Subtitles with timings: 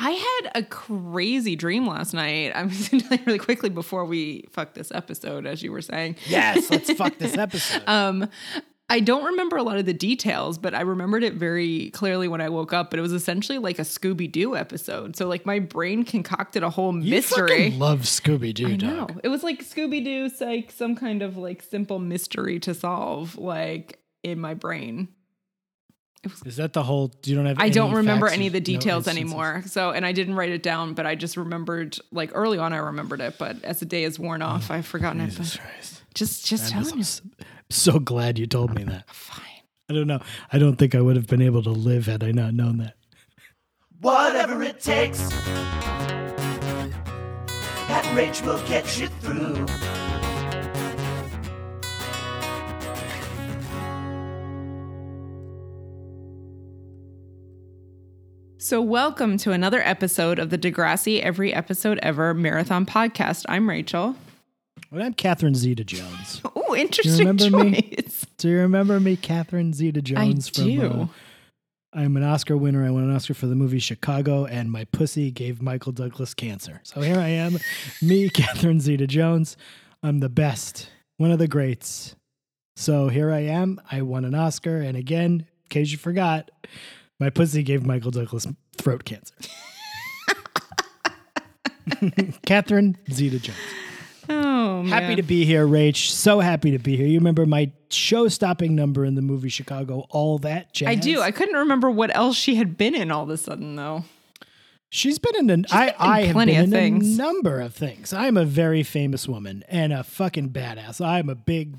[0.00, 2.52] I had a crazy dream last night.
[2.54, 5.72] I'm just going to tell you really quickly before we fuck this episode, as you
[5.72, 6.16] were saying.
[6.26, 7.82] Yes, let's fuck this episode.
[7.88, 8.28] Um,
[8.88, 12.40] I don't remember a lot of the details, but I remembered it very clearly when
[12.40, 12.90] I woke up.
[12.90, 15.16] But it was essentially like a Scooby Doo episode.
[15.16, 17.48] So like my brain concocted a whole you mystery.
[17.48, 18.90] fucking love Scooby Doo, I dog.
[19.10, 19.20] know.
[19.24, 23.98] It was like Scooby Doo, like some kind of like simple mystery to solve, like
[24.22, 25.08] in my brain.
[26.44, 27.12] Is that the whole?
[27.24, 27.58] You don't have.
[27.60, 29.32] I don't remember facts any of the details instances?
[29.32, 29.62] anymore.
[29.66, 32.78] So, and I didn't write it down, but I just remembered like early on, I
[32.78, 33.36] remembered it.
[33.38, 35.28] But as the day has worn off, oh, I've forgotten it.
[35.30, 36.02] Jesus But Christ.
[36.14, 37.04] just, just I'm telling you.
[37.04, 37.22] so,
[37.70, 39.08] so glad you told me that.
[39.14, 39.44] Fine.
[39.90, 40.20] I don't know.
[40.52, 42.94] I don't think I would have been able to live had I not known that.
[44.00, 45.18] Whatever it takes.
[47.88, 49.66] That rage will get you through.
[58.60, 63.44] So, welcome to another episode of the Degrassi Every Episode Ever Marathon Podcast.
[63.48, 64.16] I'm Rachel.
[64.90, 66.42] Well, I'm Catherine Zeta Jones.
[66.56, 67.80] Oh, interesting remember me?
[67.80, 68.26] choice.
[68.36, 70.48] Do you remember me, Catherine Zeta Jones?
[70.50, 70.82] from, do.
[70.82, 71.06] uh,
[71.94, 72.84] I'm an Oscar winner.
[72.84, 76.80] I won an Oscar for the movie Chicago, and my pussy gave Michael Douglas cancer.
[76.82, 77.58] So here I am,
[78.02, 79.56] me, Catherine Zeta Jones.
[80.02, 82.16] I'm the best, one of the greats.
[82.76, 83.80] So here I am.
[83.90, 86.50] I won an Oscar, and again, in case you forgot,
[87.18, 89.34] my pussy gave Michael Douglas throat cancer.
[92.46, 93.58] Catherine Zeta Jones.
[94.28, 94.88] Oh, man.
[94.88, 96.10] Happy to be here, Rach.
[96.10, 97.06] So happy to be here.
[97.06, 100.06] You remember my show-stopping number in the movie Chicago?
[100.10, 100.88] All that jazz.
[100.88, 101.22] I do.
[101.22, 104.04] I couldn't remember what else she had been in all of a sudden, though.
[104.90, 105.66] She's been in an.
[105.70, 107.18] I been in I have been of in things.
[107.18, 108.12] a number of things.
[108.12, 111.04] I'm a very famous woman and a fucking badass.
[111.04, 111.76] I'm a big,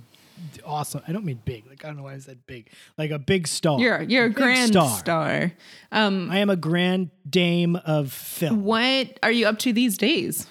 [0.65, 1.01] awesome.
[1.07, 1.67] I don't mean big.
[1.67, 2.69] Like I don't know why I said big.
[2.97, 3.79] Like a big star.
[3.79, 4.97] You're you're a big grand star.
[4.97, 5.51] star.
[5.91, 8.63] Um, I am a grand dame of film.
[8.63, 10.47] what are you up to these days?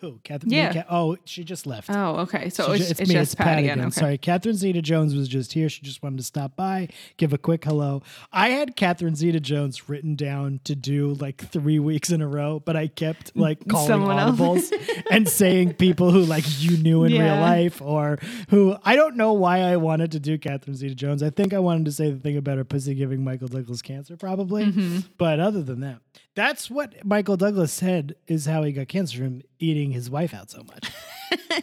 [0.00, 0.20] Who?
[0.24, 0.52] Catherine?
[0.52, 0.72] Yeah.
[0.72, 1.90] Ca- oh, she just left.
[1.90, 2.48] Oh, okay.
[2.50, 3.80] So it's, ju- it's, just Pat again.
[3.80, 3.90] Okay.
[3.90, 5.68] Sorry, Catherine Zeta Jones was just here.
[5.68, 8.02] She just wanted to stop by, give a quick hello.
[8.32, 12.60] I had Catherine Zeta Jones written down to do like three weeks in a row,
[12.60, 14.72] but I kept like calling Someone audibles
[15.10, 18.18] and saying people who like you knew in real life or
[18.50, 21.22] who I don't know why I wanted to do Catherine Zeta Jones.
[21.22, 24.16] I think I wanted to say the thing about her pussy giving Michael Douglas cancer,
[24.16, 24.66] probably.
[24.66, 24.98] Mm-hmm.
[25.18, 26.00] But other than that,
[26.34, 30.50] that's what Michael Douglas said is how he got cancer from eating his wife out
[30.50, 30.90] so much.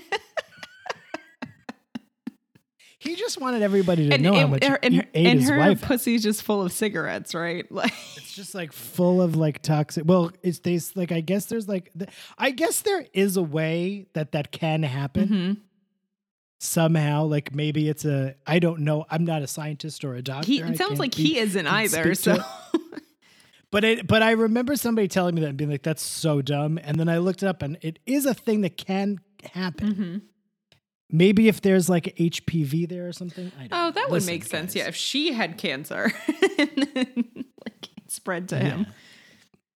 [2.99, 5.27] he just wanted everybody to And, know how and- much her, and he her, ate
[5.27, 5.81] and his her wife.
[5.81, 7.69] pussy's just full of cigarettes, right?
[7.71, 10.03] Like, It's just like full of like toxic.
[10.07, 11.91] Well, it's they like I guess there's like
[12.37, 15.57] I guess there is a way that that can happen Mhm.
[16.59, 17.25] somehow.
[17.25, 19.05] Like maybe it's a I don't know.
[19.09, 20.47] I'm not a scientist or a doctor.
[20.47, 22.15] he it sounds like he isn't either.
[22.15, 22.37] So.
[23.73, 26.77] But it, but I remember somebody telling me that and being like, "That's so dumb."
[26.83, 29.19] And then I looked it up, and it is a thing that can
[29.51, 29.95] happen.
[29.95, 30.21] Mhm.
[31.09, 33.51] Maybe if there's like HPV there or something.
[33.59, 34.75] I don't oh, that would make sense.
[34.75, 36.13] Yeah, if she had cancer,
[36.59, 38.85] and then, like it spread to him.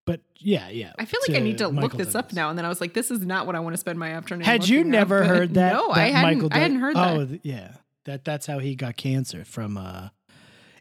[0.06, 0.92] But yeah, yeah.
[0.96, 2.50] I feel like I need to look Michael this up now.
[2.50, 4.44] And then I was like, this is not what I want to spend my afternoon.
[4.44, 5.72] Had you looking up, never heard that?
[5.72, 6.38] No, that I hadn't.
[6.38, 7.28] Michael I hadn't heard oh, that.
[7.30, 7.72] th- yeah.
[8.04, 9.76] That that's how he got cancer from.
[9.76, 10.10] uh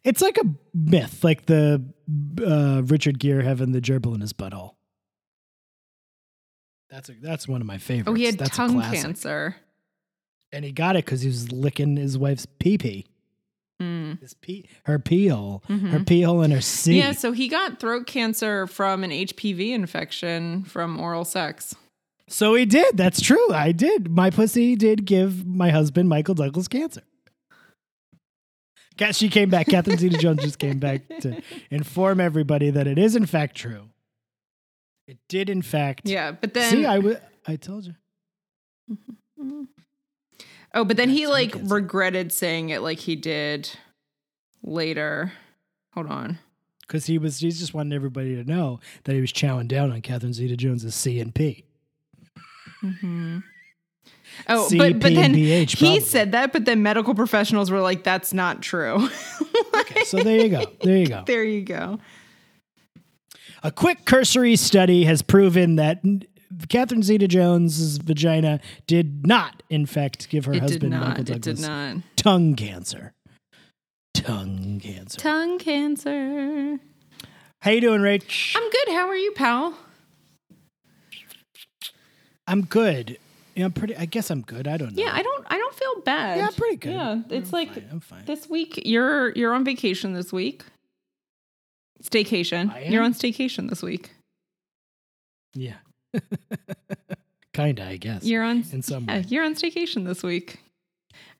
[0.07, 1.83] It's like a myth, like the
[2.45, 4.75] uh Richard Gere having the gerbil in his butthole.
[6.89, 8.07] That's a, that's one of my favorites.
[8.09, 9.55] Oh, he had that's tongue cancer.
[10.53, 13.05] and he got it because he was licking his wife's pee pee.
[13.81, 14.19] Mm.
[14.21, 16.07] His pee, her pee hole, her Mhm.
[16.07, 16.97] pee hole, and her C.
[16.97, 21.75] Yeah, so he got throat cancer from an HPV infection from oral sex.
[22.29, 22.97] So he did.
[22.97, 23.51] That's true.
[23.53, 24.09] I did.
[24.09, 27.03] My pussy did give my husband Michael Douglas cancer.
[28.97, 29.67] Cat- She came back.
[29.67, 31.41] Catherine Zeta Jones just came back to
[31.71, 33.89] inform everybody that it is in fact true.
[35.07, 36.01] It did in fact.
[36.05, 37.95] Yeah, but then See, I w- I told you.
[38.91, 39.63] Mm-hmm.
[40.73, 43.69] oh, but then he like regretted saying it like he did
[44.63, 45.31] later.
[45.93, 46.39] Hold on.
[46.81, 50.01] Because he was he just wanted everybody to know that he was chowing down on
[50.01, 51.65] Catherine Zeta Jones's C and P.
[52.83, 53.39] Mm-hmm.
[54.47, 58.33] Oh, C, but but then he said that, but then medical professionals were like, "That's
[58.33, 59.09] not true."
[59.79, 60.65] Okay, so there you go.
[60.81, 61.23] There you go.
[61.25, 61.99] there you go.
[63.63, 66.01] A quick cursory study has proven that
[66.69, 70.91] Catherine Zeta Jones's vagina did not, in fact, give her It husband.
[70.91, 71.97] Michael It Douglas did not.
[72.15, 73.13] tongue cancer.
[74.13, 75.19] Tongue cancer.
[75.19, 76.79] Tongue cancer.
[77.61, 78.55] How you doing, Rach?
[78.55, 78.93] I'm good.
[78.93, 79.77] How are you, pal?
[82.47, 83.17] I'm good.
[83.57, 83.95] Yeah, I'm pretty.
[83.95, 84.67] I guess I'm good.
[84.67, 85.03] I don't know.
[85.03, 85.45] Yeah, I don't.
[85.49, 86.37] I don't feel bad.
[86.37, 86.91] Yeah, I'm pretty good.
[86.93, 88.25] Yeah, it's I'm like fine, I'm fine.
[88.25, 88.83] this week.
[88.85, 90.63] You're you're on vacation this week.
[92.03, 92.89] Staycation.
[92.91, 94.11] You're on staycation this week.
[95.55, 95.73] Yeah.
[97.53, 98.23] Kinda, I guess.
[98.23, 99.25] You're on in some yeah, way.
[99.27, 100.59] you're on staycation this week.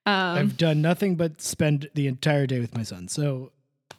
[0.08, 3.08] Um, I've done nothing but spend the entire day with my son.
[3.08, 3.52] So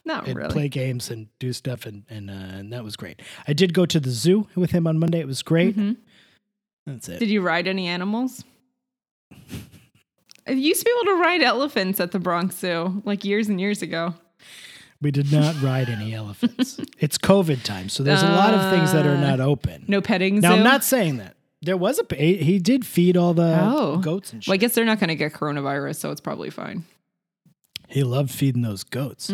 [0.03, 0.51] not and really.
[0.51, 3.21] play games and do stuff and and, uh, and that was great.
[3.47, 5.19] I did go to the zoo with him on Monday.
[5.21, 5.77] It was great.
[5.77, 5.95] Mhm.
[6.85, 7.19] That's it.
[7.19, 8.43] Did you ride any animals?
[10.47, 13.59] I used to be able to ride elephants at the Bronx Zoo like years and
[13.61, 14.15] years ago.
[15.01, 16.79] we did not ride any elephants.
[16.97, 19.85] it's COVID time, so there's a lot of things that are Uh, not open.
[19.87, 20.57] No petting now zoo.
[20.57, 21.35] I'm not saying that.
[21.61, 23.97] There was a he he did feed all the Oh.
[23.97, 24.47] goats and shit.
[24.49, 26.85] Well, I guess they're not going to get coronavirus, so it's probably fine.
[27.89, 29.27] He loved feeding those goats.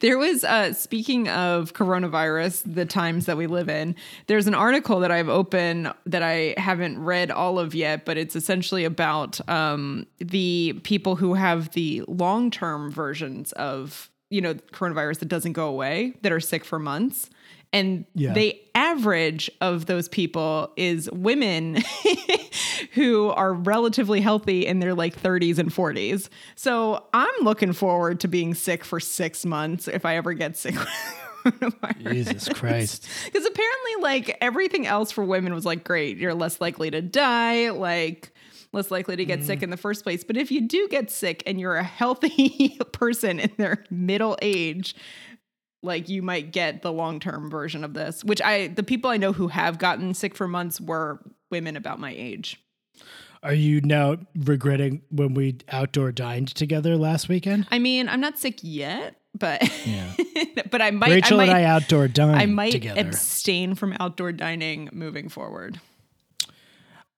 [0.00, 3.94] There was, uh, speaking of coronavirus, the times that we live in,
[4.26, 8.34] there's an article that I've opened that I haven't read all of yet, but it's
[8.34, 15.18] essentially about um, the people who have the long term versions of, you know, coronavirus
[15.20, 17.28] that doesn't go away, that are sick for months.
[17.72, 18.32] And Yeah.
[18.34, 21.82] the average of those people is women
[22.92, 26.28] who are relatively healthy in their like 30s and 40s.
[26.54, 30.74] So I'm looking forward to being sick for six months if I ever get sick.
[31.98, 33.08] Jesus Christ.
[33.24, 37.70] Because apparently, like everything else for women was like, great, you're less likely to die,
[37.70, 38.32] like
[38.72, 39.64] less likely to get sick mm.
[39.64, 40.24] in the first place.
[40.24, 44.94] But if you do get sick and you're a healthy person in their middle age,
[45.82, 49.16] like you might get the long term version of this, which I, the people I
[49.16, 51.20] know who have gotten sick for months were
[51.50, 52.60] women about my age.
[53.42, 57.66] Are you now regretting when we outdoor dined together last weekend?
[57.72, 60.12] I mean, I'm not sick yet, but Yeah.
[60.70, 61.10] but I might.
[61.10, 63.00] Rachel I might, and I outdoor dined I might together.
[63.00, 65.80] abstain from outdoor dining moving forward.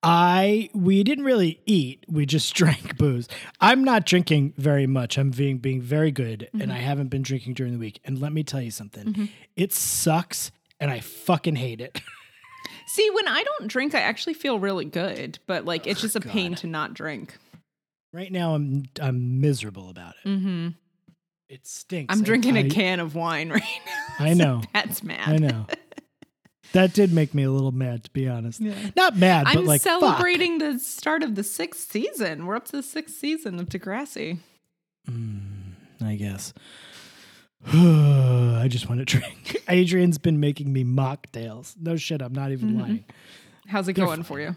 [0.05, 2.05] I we didn't really eat.
[2.09, 3.29] We just drank booze.
[3.61, 5.17] I'm not drinking very much.
[5.19, 6.71] I'm being being very good, and Mm-hmm.
[6.73, 8.01] I haven't been drinking during the week.
[8.05, 9.29] And let me tell you something.
[9.57, 12.01] It sucks, and I fucking hate it.
[12.87, 16.21] See, when I don't drink, I actually feel really good, but like it's just a
[16.21, 17.37] pain to not drink.
[18.13, 20.29] right now, I'm I'm miserable about it.
[20.29, 20.69] Mm-hmm.
[21.49, 22.15] It stinks.
[22.15, 24.25] I'm drinking I- a can of wine right now.
[24.27, 24.63] I know.
[24.73, 25.29] That's mad.
[25.29, 25.67] I know.
[26.75, 28.61] That did make me a little mad, to be honest.
[28.61, 28.75] Yeah.
[28.95, 30.01] Not mad, but I'm like fuck.
[30.01, 32.47] celebrating the start of the sixth season.
[32.47, 34.39] We're up to the sixth season of Degrassi.
[36.05, 36.53] I guess.
[37.67, 39.57] I just want to drink.
[39.69, 41.75] Adrian's been making me mocktails.
[41.81, 43.05] No shit, I'm not even lying.
[43.67, 44.57] How's it going for you?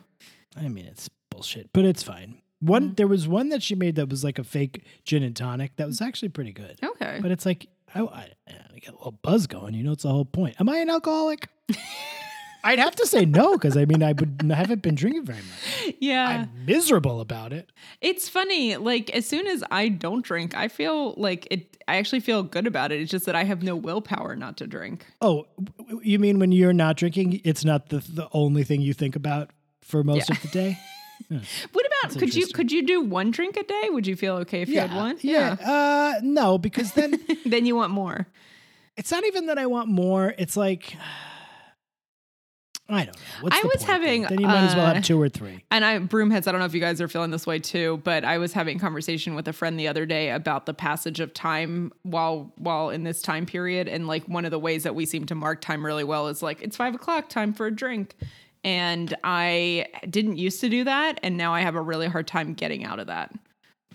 [0.56, 2.42] I mean, it's bullshit, but it's fine.
[2.60, 2.94] One, Mm-hmm.
[2.96, 5.86] there was one that she made that was like a fake gin and tonic that
[5.88, 6.80] was actually pretty good.
[6.84, 7.20] Okay.
[7.22, 9.76] But it's like, I, I, I get a little buzz going.
[9.76, 10.56] You know, it's the whole point.
[10.60, 11.48] Am I an alcoholic?
[12.64, 15.40] I'd have to say no because I mean, I would I haven't been drinking very
[15.40, 15.96] much.
[16.00, 16.28] yeah.
[16.28, 17.70] I'm miserable about it.
[18.02, 18.76] It's funny.
[18.76, 22.68] Like as soon as I don't drink, I feel like it I actually feel good
[22.68, 23.00] about it.
[23.02, 25.06] It's just that I have no willpower not to drink.
[25.22, 25.48] Oh,
[26.02, 29.52] you mean when you're not drinking, it's not the the only thing you think about
[29.82, 30.36] for most Yeah.
[30.36, 30.78] of the day?
[31.30, 33.84] What about could you could you do one drink a day?
[33.90, 35.18] Would you feel okay if you had one?
[35.22, 35.54] Yeah.
[35.54, 38.28] Uh, no, because then then you want more.
[38.98, 40.36] it's not even that I want more.
[40.38, 40.96] It's like
[42.90, 43.22] I don't know.
[43.42, 45.64] What's I was point having, Then you might as well uh, have two or three.
[45.72, 48.24] And I broomheads, I don't know if you guys are feeling this way too, but
[48.24, 51.34] I was having a conversation with a friend the other day about the passage of
[51.34, 53.88] time while while in this time period.
[53.88, 56.42] And like one of the ways that we seem to mark time really well is
[56.42, 58.16] like it's five o'clock, time for a drink.
[58.64, 62.54] And I didn't used to do that, and now I have a really hard time
[62.54, 63.34] getting out of that.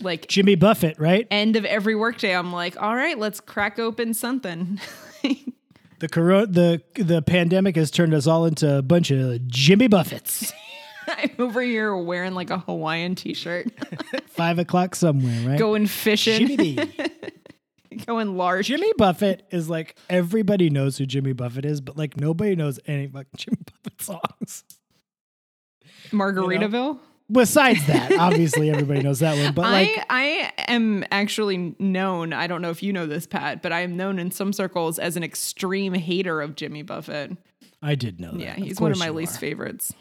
[0.00, 1.26] Like Jimmy Buffett, right?
[1.30, 4.80] end of every workday, I'm like, all right, let's crack open something.
[6.02, 10.52] The coro- the the pandemic has turned us all into a bunch of Jimmy Buffetts.
[11.06, 13.68] I'm over here wearing like a Hawaiian t-shirt,
[14.26, 15.58] Five o'clock somewhere, right?
[15.60, 16.92] going fishing, Jimmy B.
[18.06, 18.66] going large.
[18.66, 23.06] Jimmy Buffett is like everybody knows who Jimmy Buffett is, but like nobody knows any
[23.06, 24.64] fucking Jimmy Buffett songs.
[26.10, 26.98] Margaritaville.
[27.32, 32.32] Besides that, obviously everybody knows that one, but like I I am actually known.
[32.32, 34.98] I don't know if you know this, Pat, but I am known in some circles
[34.98, 37.36] as an extreme hater of Jimmy Buffett.
[37.80, 38.40] I did know that.
[38.40, 39.40] Yeah, Of he's one of my least are.
[39.40, 39.92] favorites.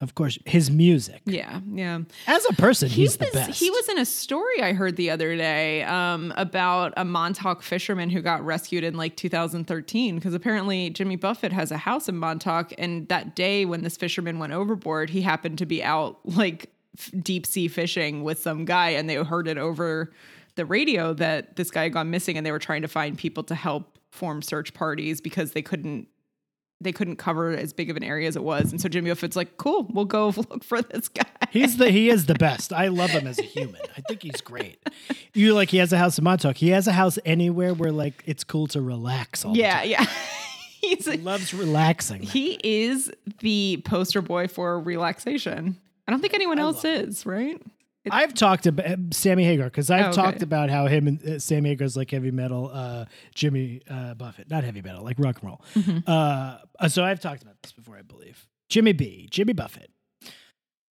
[0.00, 1.22] Of course, his music.
[1.24, 2.00] Yeah, yeah.
[2.26, 3.58] As a person, He he's the was, best.
[3.58, 8.10] He was in a story I heard the other day um, about a Montauk fisherman
[8.10, 12.72] who got rescued in like 2013 because apparently Jimmy Buffett has a house in Montauk,
[12.76, 16.70] and that day when this fisherman went overboard, he happened to be out like
[17.22, 20.12] deep sea fishing with some guy, and they heard it over
[20.56, 23.42] the radio that this guy had gone missing, and they were trying to find people
[23.44, 26.08] to help form search parties because they couldn't
[26.80, 28.70] they couldn't cover as big of an area as it was.
[28.70, 31.24] And so Jimmy Buffett's like, cool, we'll go look for this guy.
[31.50, 32.72] He's the he is the best.
[32.72, 33.80] I love him as a human.
[33.96, 34.78] I think he's great.
[35.32, 36.56] You like he has a house in Montauk.
[36.56, 40.04] He has a house anywhere where like it's cool to relax all Yeah, yeah.
[40.80, 42.20] He's He loves relaxing.
[42.20, 45.78] he is the poster boy for relaxation.
[46.06, 47.60] I don't think anyone else is, right?
[48.10, 50.16] I've talked about uh, Sammy Hagar because I've Oh, okay.
[50.22, 54.50] talked about how him and uh, Sammy Hagar's like heavy metal, uh, Jimmy uh, Buffett,
[54.50, 55.62] not heavy metal, like rock and roll.
[55.74, 55.98] Mm-hmm.
[56.06, 58.46] Uh, uh, so I've talked about this before, I believe.
[58.68, 59.90] Jimmy B, Jimmy Buffett.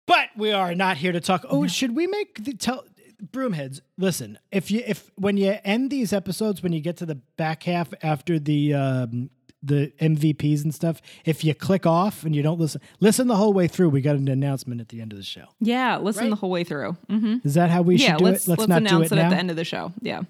[0.07, 1.45] But we are not here to talk.
[1.49, 2.85] Oh, should we make the tell
[3.21, 3.81] broomheads?
[3.97, 7.63] Listen, if you if when you end these episodes, when you get to the back
[7.63, 9.29] half after the um,
[9.63, 13.53] the MVPs and stuff, if you click off and you don't listen, listen the whole
[13.53, 13.89] way through.
[13.89, 15.45] We got an announcement at the end of the show.
[15.59, 16.29] Yeah, listen Right?
[16.31, 16.93] the whole way through.
[17.09, 18.49] hmm Is that how we Yeah, should do let's it?
[18.49, 19.25] Let's, let's, not do announce it it, now.
[19.27, 19.93] at the end of the show.
[20.01, 20.21] Yeah,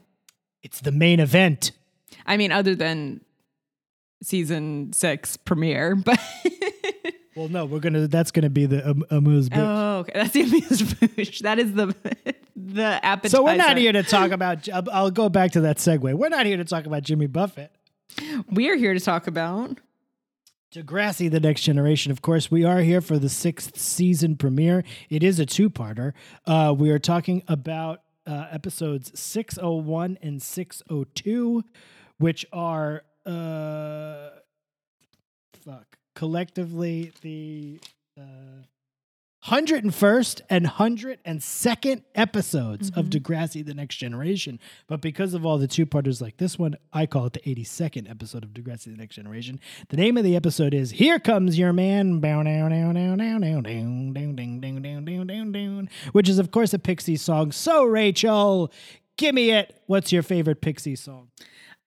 [0.64, 1.72] It's the main event.
[2.26, 3.22] I mean, other than
[4.22, 6.20] season six premiere, but
[7.36, 8.08] Well, no, we're gonna.
[8.08, 9.58] That's gonna be the um, amuse bouche.
[9.58, 11.40] oh, okay, that's the amuse bouche.
[11.44, 11.96] That is the
[12.58, 13.38] the appetizer.
[13.38, 14.68] so we're not here to talk about.
[14.68, 16.14] I'll, I'll go back to that segue.
[16.14, 17.72] We're not here to talk about Jimmy Buffett.
[18.50, 19.80] We are here to talk about.
[20.74, 22.12] Degrassi, the next generation.
[22.12, 24.86] Of course, we are here for the sixth season premiere.
[25.10, 26.14] It is a two-parter.
[26.46, 31.64] Uh, we are talking about uh, episodes six oh one and six oh two,
[32.20, 34.30] which are uh,
[35.54, 37.80] fuck collectively the
[38.18, 38.64] uh,
[39.48, 43.00] 101st and 102nd episodes mm-hmm.
[43.00, 44.60] of Degrassi The Next Generation.
[44.86, 48.08] But because of all the two parters like this one, I call it the 82nd
[48.08, 49.60] episode of Degrassi The Next Generation.
[49.90, 52.22] The name of the episode is Here Comes Your Man,
[56.12, 57.52] which is, of course, a Pixie song.
[57.52, 58.72] So, Rachel,
[59.18, 59.82] give me it.
[59.88, 61.30] What's your favorite Pixie song?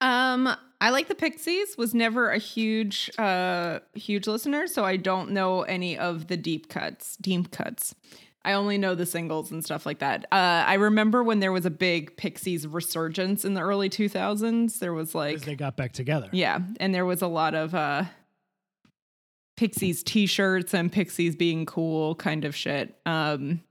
[0.00, 1.76] Um, I like the Pixies.
[1.78, 6.68] Was never a huge, uh, huge listener, so I don't know any of the deep
[6.68, 7.16] cuts.
[7.16, 7.94] Deep cuts.
[8.46, 10.26] I only know the singles and stuff like that.
[10.30, 14.78] Uh, I remember when there was a big Pixies resurgence in the early 2000s.
[14.80, 16.28] There was like, they got back together.
[16.32, 18.04] yeah, and there was a lot of uh,
[19.56, 22.94] Pixies T-shirts and Pixies being cool kind of shit.
[23.06, 23.62] Um,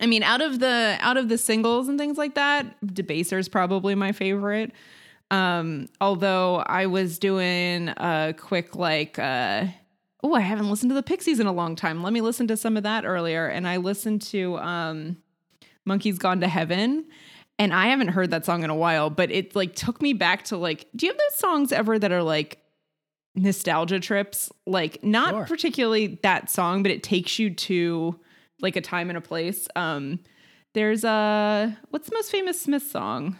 [0.00, 3.94] I mean, out of the out of the singles and things like that, Debaser's probably
[3.94, 4.72] my favorite.
[5.30, 9.66] Um, although I was doing a quick like uh
[10.22, 12.02] oh, I haven't listened to the Pixies in a long time.
[12.02, 13.46] Let me listen to some of that earlier.
[13.46, 15.18] And I listened to um
[15.84, 17.04] Monkey's Gone to Heaven.
[17.58, 20.44] And I haven't heard that song in a while, but it like took me back
[20.44, 22.58] to like, do you have those songs ever that are like
[23.34, 24.50] nostalgia trips?
[24.66, 25.44] Like not Sure.
[25.44, 28.18] particularly that song, but it takes you to
[28.60, 29.68] like a time and a place.
[29.76, 30.20] Um
[30.74, 33.36] there's a what's the most famous Smith song?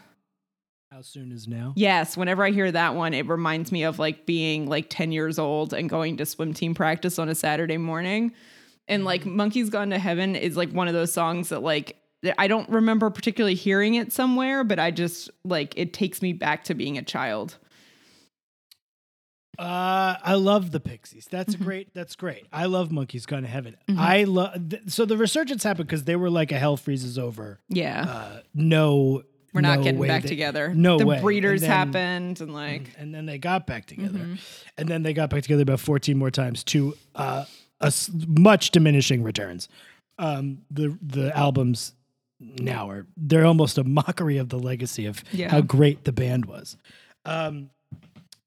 [0.90, 1.74] How soon is now?
[1.76, 5.38] Yes, whenever I hear that one, it reminds me of like being like 10 years
[5.38, 8.32] old and going to swim team practice on a Saturday morning.
[8.88, 11.96] And like Monkey's Gone to Heaven is like one of those songs that like
[12.38, 16.64] I don't remember particularly hearing it somewhere, but I just like it takes me back
[16.64, 17.58] to being a child.
[19.58, 21.26] Uh, I love the Pixies.
[21.30, 21.64] That's Mm-hmm.
[21.64, 21.94] great.
[21.94, 22.46] That's great.
[22.52, 23.76] I love Monkeys Gone to Heaven.
[23.96, 24.70] I love.
[24.70, 27.58] Th- so the resurgence happened because they were like a hell freezes over.
[27.68, 28.04] Yeah.
[28.08, 30.74] Uh, no, We're not getting back they- together.
[30.74, 31.20] No the way.
[31.20, 34.34] breeders And then- happened and like and then they got back together, Mm-hmm.
[34.76, 37.44] and then they got back together about fourteen more times to uh,
[37.80, 39.68] a s- much diminishing returns.
[40.18, 41.92] Um, the the albums
[42.40, 45.50] now are they're almost a mockery of the legacy of Yeah.
[45.50, 46.76] how great the band was.
[47.24, 47.70] Um,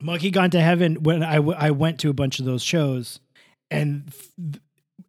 [0.01, 1.03] Monkey Gone to Heaven.
[1.03, 3.19] When I, w- I went to a bunch of those shows,
[3.69, 4.59] and f-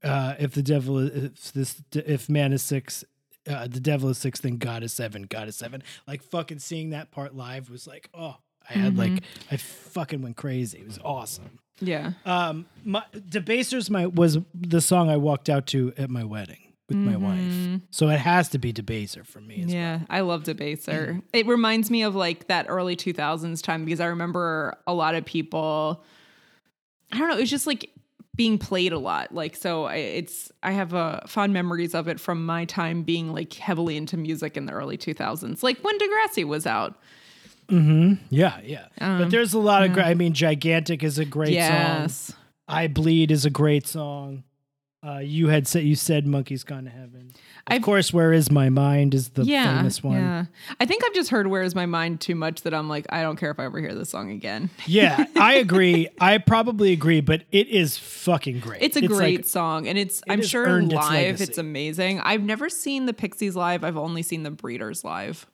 [0.05, 3.05] uh, if the devil is if this if man is six,
[3.49, 5.25] uh, the devil is six, then God is seven.
[5.25, 5.83] God is seven.
[6.07, 8.37] Like fucking seeing that part live was like, oh,
[8.69, 10.79] I had like I fucking went crazy.
[10.79, 11.59] It was awesome.
[11.81, 12.13] yeah.
[12.25, 16.59] Um, my Debasers my was the song I walked out to at my wedding
[16.89, 17.81] with my wife.
[17.91, 19.61] So it has to be Debaser for me.
[19.63, 19.75] As well.
[19.75, 21.23] Yeah, I love Debaser.
[21.33, 25.25] It reminds me of like that early 2000s time because I remember a lot of
[25.25, 26.05] people,
[27.11, 27.91] I don't know, it was just like
[28.35, 29.35] being played a lot.
[29.35, 33.33] Like, so I, it's, I have uh, fond memories of it from my time being
[33.33, 36.99] like heavily into music in the early 2000s, like when Degrassi was out.
[37.69, 38.15] Hmm.
[38.29, 38.87] Yeah, yeah.
[38.99, 40.05] but there's a lot of great.
[40.05, 41.55] I mean, Gigantic is a great
[42.29, 42.37] song.
[42.69, 44.45] I Bleed is a great song.
[45.05, 47.33] Uh, you had said you said Monkey's Gone to Heaven.
[47.35, 50.19] Of I've- course, Where Is My Mind is the Yeah, famous one.
[50.19, 50.45] yeah.
[50.79, 53.23] I think I've just heard "Where Is My Mind" too much that I'm like, I
[53.23, 54.71] don't care if I ever hear this song again.
[54.87, 56.07] Yeah, I agree.
[56.21, 58.81] I probably agree, but it is fucking great.
[58.81, 62.21] It's a great like- song, and it's I'm sure earned its live it's amazing.
[62.21, 63.83] I've never seen the Pixies live.
[63.83, 65.47] I've only seen the Breeders live.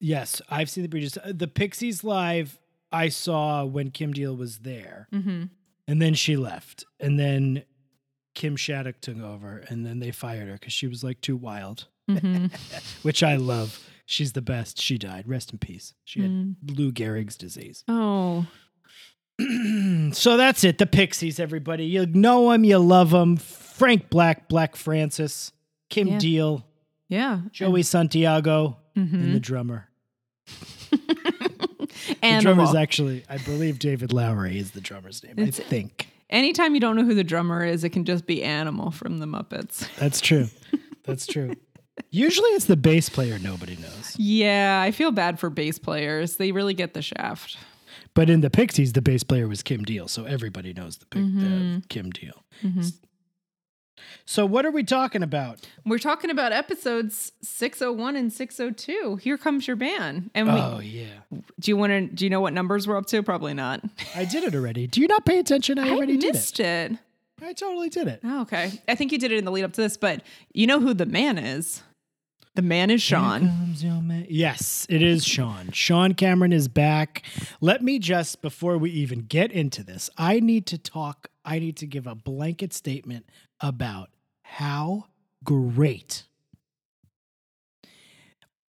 [0.00, 1.18] yes, I've seen the Breeders.
[1.18, 2.58] Uh, The Pixies live
[2.90, 5.44] I saw when Kim Deal was there, Mm-hmm.
[5.86, 7.62] and then she left, and then
[8.34, 11.86] Kim Shattuck took over, and then they fired her because she was like too wild,
[12.08, 12.46] Mm-hmm.
[13.02, 13.78] which I love.
[14.06, 14.80] She's the best.
[14.80, 15.28] She died.
[15.28, 15.94] Rest in peace.
[16.04, 16.54] She had Mm.
[16.76, 17.84] Lou Gehrig's disease.
[17.88, 18.46] Oh,
[20.12, 20.78] So that's it.
[20.78, 21.84] The Pixies, everybody.
[21.86, 23.36] You know them, you love them.
[23.36, 25.52] Frank Black, Black Francis,
[25.88, 26.18] Kim Yeah.
[26.18, 26.66] Deal,
[27.08, 27.40] Yeah.
[27.52, 29.14] Joey Santiago, Mm-hmm.
[29.16, 29.88] and the drummer.
[32.22, 35.34] The drummer's actually, I believe David Lowery is the drummer's name.
[35.38, 36.08] I think.
[36.30, 39.26] Anytime you don't know who the drummer is, it can just be Animal from the
[39.26, 39.88] Muppets.
[39.98, 40.48] That's true.
[41.04, 41.54] That's true.
[42.10, 44.16] Usually it's the bass player nobody knows.
[44.16, 46.36] Yeah, I feel bad for bass players.
[46.36, 47.58] They really get the shaft.
[48.14, 51.22] But in the Pixies, the bass player was Kim Deal, so everybody knows the, pic-
[51.22, 51.74] Mm-hmm.
[51.80, 52.42] the Kim Deal.
[54.26, 55.60] So what are we talking about?
[55.84, 59.16] We're talking about episodes 601 and 602.
[59.16, 60.30] Here comes your band.
[60.34, 61.06] And we, Oh yeah,
[61.58, 63.22] do you want to do you know what numbers we're up to?
[63.22, 63.82] Probably not.
[64.14, 64.86] I did it already.
[64.86, 65.78] Do you not pay attention?
[65.78, 66.32] I already did it.
[66.34, 66.92] missed it.
[67.42, 68.20] I totally did it.
[68.22, 68.70] Oh, okay.
[68.86, 70.92] I think you did it in the lead up to this, but you know who
[70.92, 71.82] the man is?
[72.56, 73.44] The man is Sean.
[73.44, 75.70] Man- Yes, it is Sean.
[75.72, 77.22] Sean Cameron is back.
[77.60, 81.76] Let me just, before we even get into this, I need to talk, I need
[81.78, 83.24] to give a blanket statement
[83.60, 84.10] about
[84.42, 85.06] how
[85.44, 86.24] great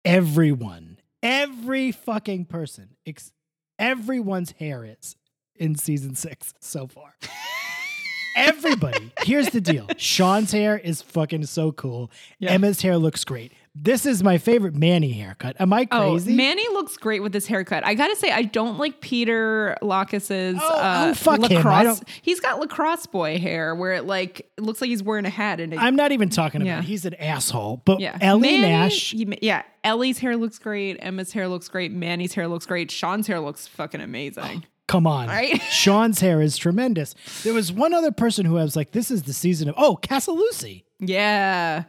[0.05, 3.31] everyone, every fucking person, ex-
[3.79, 5.15] everyone's hair is
[5.55, 7.13] in season six so far.
[8.35, 9.11] Everybody.
[9.23, 9.87] Here's the deal.
[9.97, 12.09] Sean's hair is fucking so cool.
[12.39, 12.51] Yeah.
[12.51, 13.51] Emma's hair looks great.
[13.73, 15.55] This is my favorite Manny haircut.
[15.59, 16.03] Am I crazy?
[16.03, 16.35] Oh, crazy?
[16.35, 17.85] Manny looks great with this haircut.
[17.85, 21.57] I gotta say, I don't like Peter Lacus's Oh, uh, oh, fuck him.
[21.57, 21.99] Lacrosse.
[21.99, 25.29] don't- He's got lacrosse boy hair where it like it looks like he's wearing a
[25.29, 27.81] hat and it, I'm not even talking about he's an asshole.
[27.85, 28.17] But yeah.
[28.19, 30.97] Ellie Manny- Nash, he- yeah, Ellie's hair looks great.
[30.99, 31.93] Emma's hair looks great.
[31.93, 32.91] Manny's hair looks great.
[32.91, 34.65] Sean's hair looks fucking amazing.
[34.87, 35.29] come on.
[35.29, 35.61] Right?
[35.69, 37.15] Sean's hair is tremendous.
[37.43, 39.97] There was one other person who I was like, this is the season of oh,
[40.01, 40.83] Casalucci.
[40.99, 41.85] Yeah,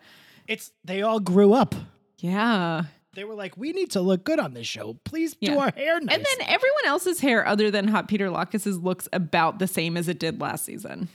[0.52, 1.74] It's they all grew up.
[2.18, 2.84] yeah.
[3.14, 4.94] They were like, we need to look good on this show.
[5.04, 6.16] Please do our hair nice.
[6.16, 10.08] And then everyone else's hair, other than Hot Peter Lacus's, looks about the same as
[10.08, 11.08] it did last season.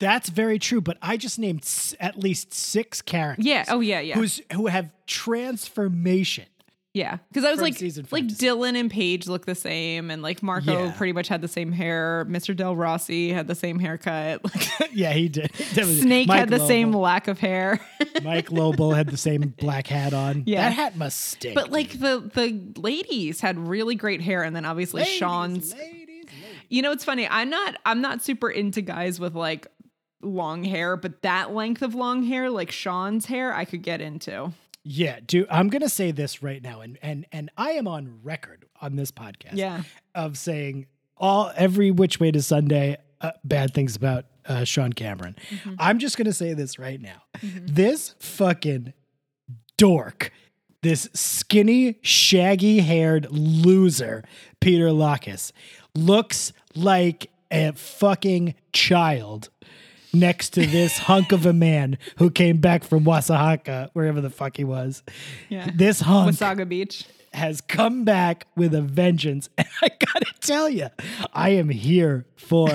[0.00, 0.80] That's very true.
[0.80, 3.44] But I just named s- at least six characters.
[3.44, 3.64] Yeah.
[3.68, 4.00] Oh yeah.
[4.00, 4.14] Yeah.
[4.14, 6.46] Who's who have transformation.
[6.96, 7.74] Yeah, because I was like,
[8.10, 10.92] like Dylan and Paige look the same, and like Marco Yeah.
[10.96, 12.24] pretty much had the same hair.
[12.26, 12.56] Mr.
[12.56, 14.40] Del Rossi had the same haircut.
[14.80, 15.54] Like, yeah, he did.
[15.56, 17.80] Snake Mike had the same lack of hair.
[18.22, 20.44] Mike Lobel had the same black hat on.
[20.46, 20.68] Yeah.
[20.70, 21.54] That hat must stink.
[21.54, 25.74] but like the the ladies had really great hair, and then obviously Ladies, Sean's.
[25.74, 26.24] ladies, ladies.
[26.70, 27.28] You know, it's funny.
[27.28, 29.66] I'm not I'm not super into guys with like
[30.22, 34.52] long hair, but that length of long hair, like Sean's hair, I could get into.
[34.88, 38.66] Yeah, dude, I'm gonna say this right now, and and and I am on record
[38.80, 39.54] on this podcast.
[39.54, 39.82] Yeah.
[40.14, 45.34] of saying all every which way to Sunday uh, bad things about uh, Sean Cameron.
[45.50, 45.74] Mm-hmm.
[45.80, 47.22] I'm just gonna say this right now.
[47.42, 48.92] This fucking
[49.76, 50.30] dork,
[50.82, 54.22] this skinny, shaggy haired loser,
[54.60, 55.52] Peter Lacus,
[55.96, 59.50] looks like a fucking child
[60.20, 64.56] next to this hunk of a man who came back from Wasahaka, wherever the fuck
[64.56, 65.02] he was.
[65.48, 65.70] Yeah.
[65.74, 67.04] This hunk Wasaga Beach.
[67.32, 69.48] has come back with a vengeance.
[69.58, 70.88] And I gotta tell you,
[71.34, 72.68] I am here for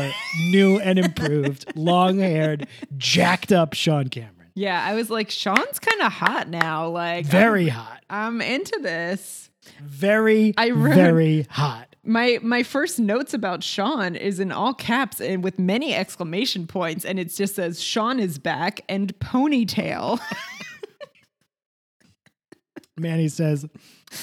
[0.49, 4.35] new and improved, long haired, jacked up Sean Cameron.
[4.53, 6.89] Yeah, I was like, Sean's kind of hot now.
[6.89, 8.03] Like, Very hot.
[8.09, 9.49] I'm into this.
[9.81, 11.90] Very, I wrote- very hot.
[12.03, 17.05] My my first notes about Sean is in all caps and with many exclamation points,
[17.05, 20.19] and it just says Sean is back and ponytail.
[22.97, 23.65] Manny says,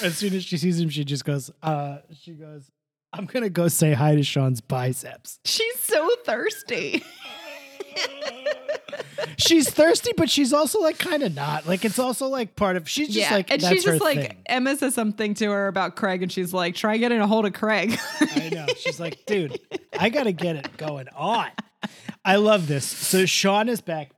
[0.02, 2.70] as soon as she sees him, she just goes, uh, she goes,
[3.12, 5.38] I'm gonna go say hi to Sean's biceps.
[5.44, 7.02] She's so thirsty.
[9.36, 11.66] She's thirsty, but she's also like kind of not.
[11.66, 14.36] Like it's also like part of she's just yeah, like and she's just like thing.
[14.46, 17.52] Emma says something to her about Craig, and she's like, "Try getting a hold of
[17.52, 18.66] Craig." I know.
[18.78, 19.58] She's like, dude,
[19.98, 21.50] I gotta get it going on.
[22.24, 22.84] I love this.
[22.84, 24.10] So Sean is back.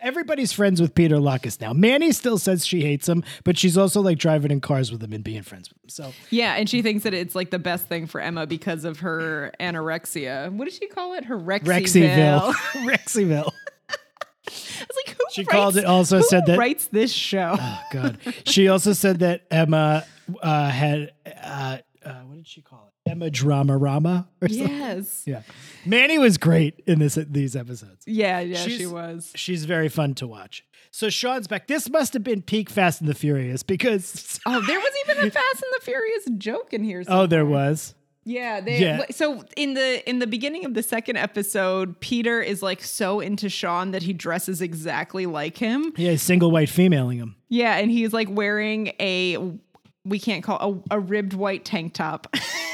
[0.00, 1.72] Everybody's friends with Peter Lacus now.
[1.72, 5.12] Manny still says she hates him, but she's also like driving in cars with him
[5.12, 5.88] and being friends with him.
[5.88, 9.00] So yeah, and she thinks that it's like the best thing for Emma because of
[9.00, 10.52] her anorexia.
[10.52, 11.24] What did she call it?
[11.24, 12.82] Her Rexyville, Rexyville.
[12.84, 13.52] Rexyville.
[14.46, 15.84] I was like, who She writes, called it.
[15.84, 16.58] Also who said that.
[16.58, 17.56] writes this show?
[17.58, 18.18] Oh God.
[18.46, 20.04] She also said that Emma
[20.42, 21.12] uh, had.
[21.26, 23.10] Uh, uh, what did she call it?
[23.10, 24.68] Emma Drama Rama or something.
[24.68, 25.22] yes.
[25.26, 25.42] Yeah.
[25.86, 28.02] Manny was great in this these episodes.
[28.06, 29.30] Yeah, yeah, she was.
[29.34, 30.64] She's very fun to watch.
[30.90, 31.66] So Sean's back.
[31.66, 35.30] This must have been peak Fast and the Furious because Oh, there was even a
[35.30, 37.02] Fast and the Furious joke in here.
[37.08, 37.94] oh, there was.
[38.24, 39.04] Yeah, they, Yeah.
[39.10, 43.48] So in the in the beginning of the second episode, Peter is like so into
[43.48, 45.92] Sean that he dresses exactly like him.
[45.96, 47.36] Yeah, single white femaling him.
[47.48, 49.36] Yeah, and he's like wearing a
[50.04, 52.34] we can't call a, a ribbed white tank top.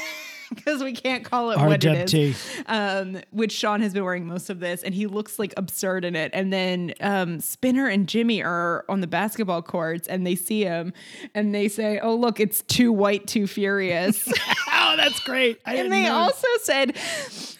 [0.55, 2.63] because we can't call it what it RWT.
[2.67, 6.15] Um, which Sean has been wearing most of this, and he looks like absurd in
[6.15, 6.31] it.
[6.33, 10.93] And then um, Spinner and Jimmy are on the basketball courts, and they see him,
[11.33, 14.31] and they say, "Oh, look, it's too white, too furious."
[14.73, 15.61] Oh, that's great.
[15.65, 16.15] I and they know.
[16.15, 16.97] also said,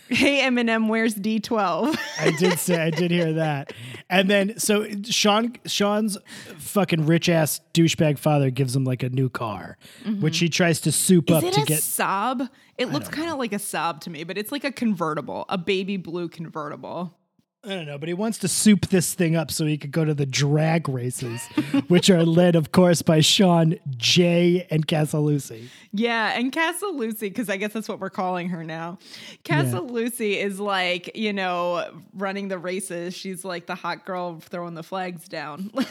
[0.09, 3.73] "Hey, Eminem, where's D12?" I did say I did hear that.
[4.09, 6.17] And then so Sean Sean's
[6.57, 9.77] fucking rich ass douchebag father gives him like a new car,
[10.19, 12.49] which he tries to soup up Is it to a get Saab?
[12.77, 15.57] It looks kind of like a Saab to me, but it's like a convertible, a
[15.57, 17.15] baby blue convertible.
[17.63, 20.03] I don't know, but he wants to soup this thing up so he could go
[20.03, 21.43] to the drag races,
[21.89, 25.67] which are led, of course, by Sean, Jay, and Casalucci.
[25.91, 28.97] Yeah, and Casa Lucy, because I guess that's what we're calling her now.
[29.45, 33.15] Casa Lucy is like, you know, running the races.
[33.15, 35.71] She's like the hot girl throwing the flags down.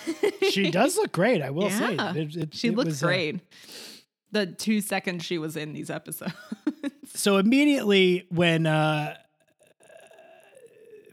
[0.50, 2.20] She does look great, I will yeah, say.
[2.20, 3.40] It- it- she it looks was, uh, great.
[4.32, 6.32] the two seconds she was in these episodes.
[7.20, 9.16] so immediately when uh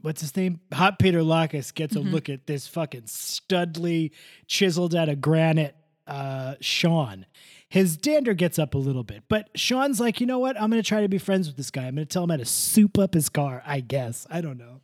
[0.02, 0.60] what's his name?
[0.74, 2.08] Hot peter locus gets Mm-hmm.
[2.08, 4.12] a look at this fucking studly
[4.48, 7.26] chiseled out of granite uh sean.
[7.70, 10.60] His dander gets up a little bit but sean's like you know what?
[10.60, 11.84] I'm gonna try to be friends with this guy.
[11.88, 14.26] I'm gonna tell him how to soup up his car i guess.
[14.30, 14.82] I don't know.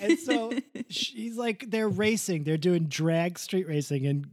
[0.00, 0.52] And so
[0.88, 2.44] she's like they're racing.
[2.44, 4.26] They're doing drag street racing in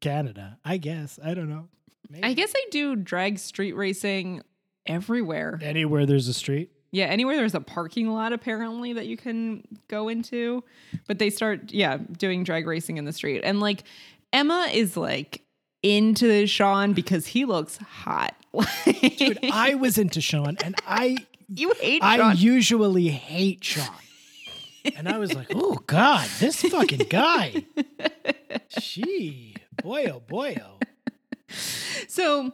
[0.00, 1.18] canada i guess.
[1.24, 1.68] I don't know.
[2.10, 2.24] Maybe.
[2.24, 4.42] I guess I do drag street racing
[4.88, 5.58] everywhere.
[5.62, 10.08] anywhere there's a street Yeah, anywhere there's a parking lot apparently that you can go
[10.08, 10.64] into.
[11.06, 13.42] But they start, yeah, doing drag racing in the street.
[13.44, 13.84] And like
[14.32, 15.42] Emma is like
[15.82, 18.34] into Sean because he looks hot.
[18.84, 21.18] Dude, I was into Sean, and I
[21.54, 22.36] you hate I Sean.
[22.36, 23.86] usually hate Sean.
[24.96, 27.66] And I was like, oh God, this fucking guy.
[28.80, 30.78] Gee, boy, oh boy, oh.
[32.08, 32.52] so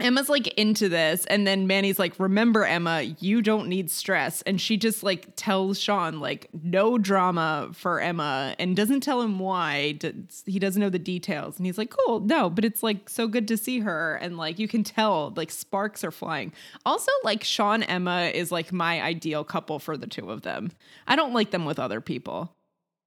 [0.00, 4.60] Emma's like into this, and then Manny's like, "Remember, Emma, you don't need stress." And
[4.60, 9.98] she just like tells Sean like no drama for Emma, and doesn't tell him why.
[10.46, 13.48] He doesn't know the details, and he's like, "Cool, no," but it's like so good
[13.48, 16.52] to see her, and like you can tell like sparks are flying.
[16.86, 20.70] Also, like Sean Emma is like my ideal couple for the two of them.
[21.08, 22.54] I don't like them with other people.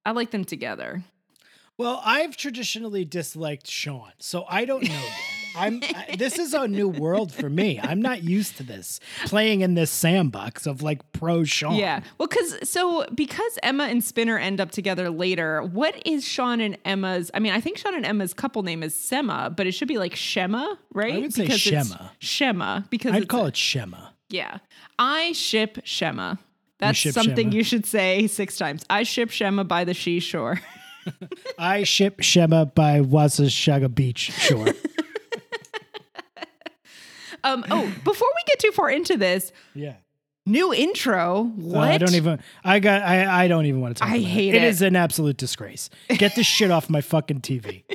[0.06, 1.04] I like them together.
[1.78, 5.04] Well, I've traditionally disliked Sean, so I don't know.
[5.56, 5.82] I'm.
[5.84, 7.80] I, this is a new world for me.
[7.80, 11.76] I'm not used to this playing in this sandbox of like pro Sean.
[11.76, 12.02] Yeah.
[12.18, 16.78] Well, because so because Emma and Spinner end up together later, what is Sean and
[16.86, 17.32] Emma's?
[17.34, 19.98] I mean, I think Sean and Emma's couple name is Sema, but it should be
[19.98, 21.14] like Shema, right?
[21.16, 22.10] I would say it's Shema.
[22.20, 24.10] Shema because I'd call it Shema.
[24.30, 24.60] Yeah.
[24.98, 26.36] I ship Shema.
[26.80, 27.56] That's ship something Shema.
[27.56, 28.86] you should say six times.
[28.90, 30.62] I ship Shema by the seashore.
[31.60, 34.68] I ship Shema by Wasashaga Beach Shore.
[37.44, 37.66] Um.
[37.72, 39.96] Oh, before we get too far into this, yeah.
[40.46, 41.44] new intro.
[41.56, 41.90] What?
[41.90, 42.40] Uh, I don't even.
[42.64, 43.02] I got.
[43.04, 43.44] I.
[43.44, 44.10] I don't even want to talk.
[44.10, 44.58] I hate it.
[44.58, 44.64] it.
[44.64, 45.90] It is an absolute disgrace.
[46.10, 47.84] Get this shit off my fucking TV.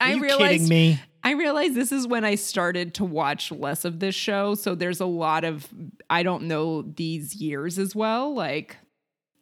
[0.00, 1.00] Are I you realized kidding me?
[1.26, 4.54] I realized this is when I started to watch less of this show.
[4.54, 5.66] So there's a lot of
[6.10, 8.34] I don't know these years as well.
[8.34, 8.76] Like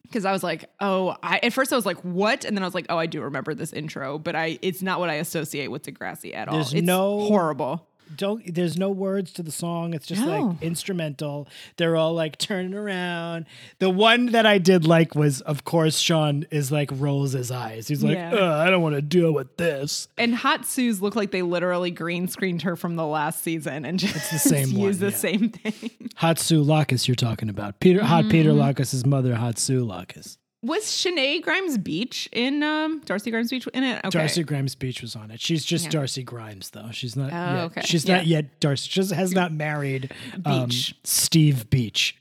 [0.04, 2.44] because I was like, oh, I at first I was like, what?
[2.44, 5.00] And then I was like, oh, I do remember this intro, but I it's not
[5.00, 6.54] what I associate with Degrassi at all.
[6.54, 7.88] There's It's no- horrible.
[8.16, 8.54] Don't.
[8.54, 9.94] There's no words to the song.
[9.94, 10.46] It's just No.
[10.46, 11.48] like instrumental.
[11.76, 13.46] They're all like turning around.
[13.78, 17.88] The one that I did like was, of course, Sean is like rolls his eyes.
[17.88, 18.54] He's like, Yeah.
[18.56, 20.08] I don't want to deal with this.
[20.18, 23.98] And Hot Sue's look like they literally green screened her from the last season and
[23.98, 25.16] just the same one, use the yeah.
[25.16, 25.90] same thing.
[26.16, 27.80] Hot Sue Lockus, you're talking about.
[27.80, 28.60] Peter, hot Peter mm-hmm.
[28.60, 30.38] Lockus's mother, Hot Sue Lockus.
[30.62, 33.98] Was Shenae Grimes Beach in um Darcy Grimes Beach in it?
[33.98, 34.10] Okay.
[34.10, 35.40] Darcy Grimes Beach was on it.
[35.40, 35.90] She's just Yeah.
[35.90, 36.88] Darcy Grimes, though.
[36.92, 37.32] She's not.
[37.32, 37.80] Oh, yet, okay.
[37.84, 38.16] She's Yeah.
[38.18, 38.88] not yet Darcy.
[38.88, 40.12] She just has not married
[40.44, 40.94] um, Beach.
[41.02, 42.16] Steve Beach.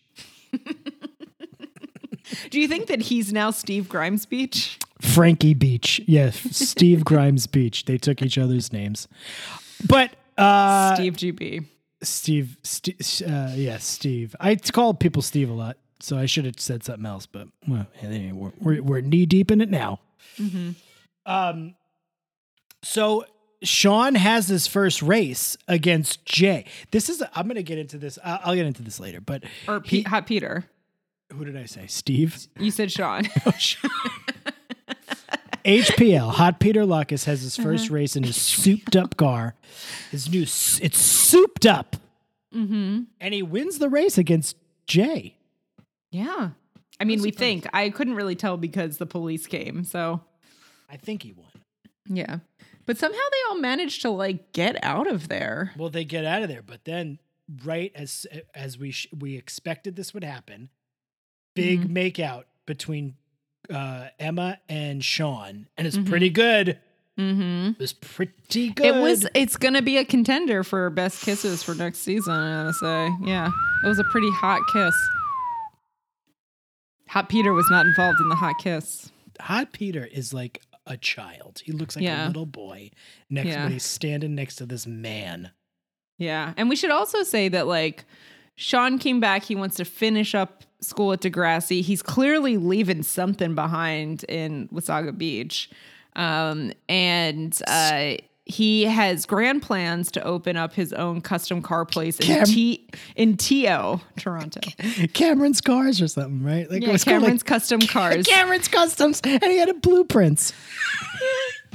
[2.49, 4.79] Do you think that he's now Steve Grimes Beach?
[5.01, 5.99] Frankie Beach.
[6.07, 7.85] Yes, Steve Grimes Beach.
[7.85, 9.07] They took each other's names.
[9.87, 11.65] But uh, Steve GB.
[12.03, 12.95] Steve, Steve
[13.27, 14.35] uh, yes, Steve.
[14.39, 17.25] I call people Steve a lot, so I should have said something else.
[17.25, 19.99] But well, anyway, we're we're, we're knee deep in it now.
[21.25, 21.75] Um,
[22.83, 23.25] so
[23.63, 26.65] Sean has his first race against Jay.
[26.91, 28.17] This is I'm going to get into this.
[28.23, 29.21] I'll, I'll get into this later.
[29.21, 30.65] But Or he- Hot Peter.
[31.31, 31.85] who did I say?
[31.87, 32.47] Steve.
[32.57, 33.25] You said Sean.
[35.63, 37.93] HPL, Hot Peter Lucas, has his 1st Uh-huh.
[37.93, 39.53] race in his souped up car.
[40.09, 41.97] His new, it's souped up.
[42.53, 43.01] Mm-hmm.
[43.19, 45.35] And he wins the race against Jay.
[46.11, 46.49] Yeah.
[46.99, 47.65] I mean, we think.
[47.73, 49.83] I couldn't really tell because the police came.
[49.83, 50.21] So,
[50.89, 51.47] I think he won.
[52.05, 52.39] yeah.
[52.85, 55.71] But somehow they all managed to like get out of there.
[55.77, 57.19] Well, they get out of there, but then
[57.63, 60.69] right as as we sh- we expected this would happen.
[61.55, 63.15] Big makeout between
[63.69, 66.79] uh, Emma and Sean, and it's pretty good.
[67.19, 67.69] Mm-hmm.
[67.71, 68.85] It was pretty good.
[68.85, 69.27] It was.
[69.35, 72.33] It's gonna be a contender for best kisses for next season.
[72.33, 73.49] I gotta say, yeah,
[73.83, 74.95] it was a pretty hot kiss.
[77.11, 79.11] Hot Peter was not involved in the hot kiss.
[79.41, 81.61] Hot Peter is like a child.
[81.63, 82.25] He looks like Yeah.
[82.25, 82.91] a little boy
[83.29, 83.63] next Yeah.
[83.63, 85.51] when he's standing next to this man.
[86.17, 88.05] Yeah, and we should also say that like
[88.55, 89.43] Sean came back.
[89.43, 91.81] He wants to finish up school at Degrassi.
[91.81, 95.69] He's clearly leaving something behind in Wasaga Beach,
[96.15, 98.13] um, and uh,
[98.51, 102.87] he has grand plans to open up his own custom car place in Cam- T
[103.15, 104.59] in TO Toronto.
[105.13, 106.69] Cameron's cars or something, right?
[106.69, 108.25] Like Yeah, was called, Cameron's like, custom cars.
[108.27, 110.53] Cameron's Customs, and he had a blueprints.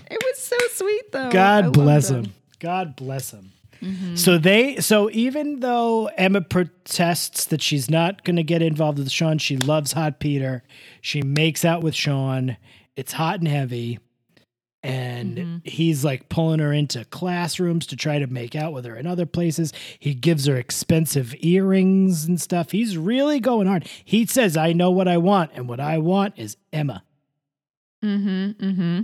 [0.08, 1.30] It was so sweet though.
[1.32, 2.32] God loved bless him.
[2.60, 3.50] God bless him.
[3.82, 4.14] Mm-hmm.
[4.14, 9.10] So they so even though Emma protests that she's not going to get involved with
[9.10, 10.62] Sean, she loves Hot Peter.
[11.00, 12.56] She makes out with Sean.
[12.94, 13.98] It's hot and heavy.
[14.86, 19.06] And he's like pulling her into classrooms to try to make out with her in
[19.06, 19.72] other places.
[19.98, 22.70] He gives her expensive earrings and stuff.
[22.70, 23.88] He's really going hard.
[24.04, 27.02] He says, I know what I want, and what I want is Emma.
[28.04, 28.64] Mm-hmm.
[28.64, 29.00] Mm-hmm.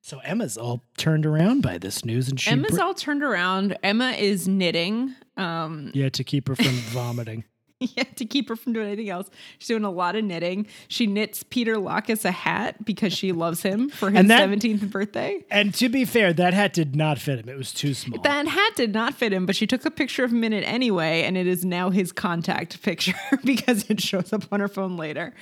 [0.00, 3.76] So Emma's all turned around by this news, and she Emma's br- all turned around.
[3.82, 5.12] Emma is knitting.
[5.36, 7.44] Um, yeah to keep her from vomiting.
[7.80, 9.28] yeah, to keep her from doing anything else.
[9.58, 10.66] She's doing a lot of knitting.
[10.88, 15.44] She knits Peter Lockus a hat because she loves him for his that- 17th birthday.
[15.50, 17.48] And to be fair, that hat did not fit him.
[17.50, 18.20] It was too small.
[18.22, 20.62] That hat did not fit him, but she took a picture of him in it
[20.62, 24.96] anyway, and it is now his contact picture because it shows up on her phone
[24.96, 25.34] later.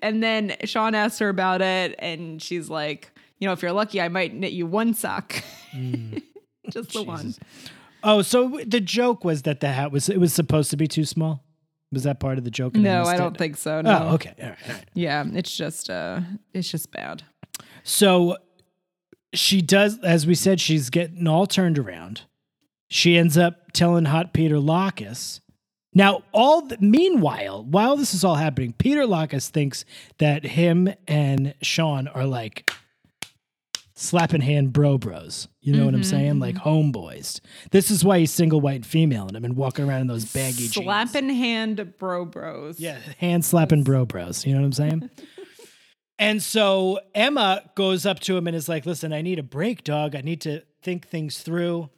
[0.00, 4.00] And then Sean asks her about it, and she's like, you know, if you're lucky,
[4.00, 5.42] I might knit you one sock.
[6.70, 7.34] Just the one.
[8.04, 11.04] oh, so the joke was that the hat was it was supposed to be too
[11.04, 11.42] small.
[11.92, 12.74] Was that part of the joke?
[12.74, 13.38] No, I don't it?
[13.38, 13.82] think so.
[13.82, 14.08] No.
[14.10, 14.34] Oh, okay.
[14.42, 14.84] All right, all right.
[14.94, 16.20] Yeah, it's just uh
[16.52, 17.22] it's just bad.
[17.84, 18.38] So
[19.34, 22.22] she does, as we said, she's getting all turned around.
[22.88, 25.40] She ends up telling Hot Peter Lockus.
[25.94, 29.84] Now, all the, meanwhile, while this is all happening, Peter Lockus thinks
[30.18, 32.70] that him and Sean are like
[34.02, 35.48] slapping hand bro bros.
[35.60, 36.38] You know what I'm mm-hmm, saying?
[36.38, 36.68] Like mm-hmm.
[36.68, 37.40] homeboys.
[37.70, 40.24] This is why he's single, white, and female, and I've been walking around in those
[40.32, 40.74] baggy jeans.
[40.74, 42.80] Slapping hand bro bros.
[42.80, 44.44] Yeah, hand slapping bro bros.
[44.44, 45.10] You know what I'm saying?
[46.18, 49.84] and so Emma goes up to him and is like, listen, I need a break,
[49.84, 50.16] dog.
[50.16, 51.90] I need to think things through.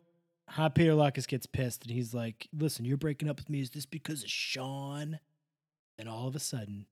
[0.50, 3.60] Hot Peter Lockus gets pissed and he's like, listen, you're breaking up with me.
[3.60, 5.18] Is this because of Sean?
[5.98, 6.86] And all of a sudden,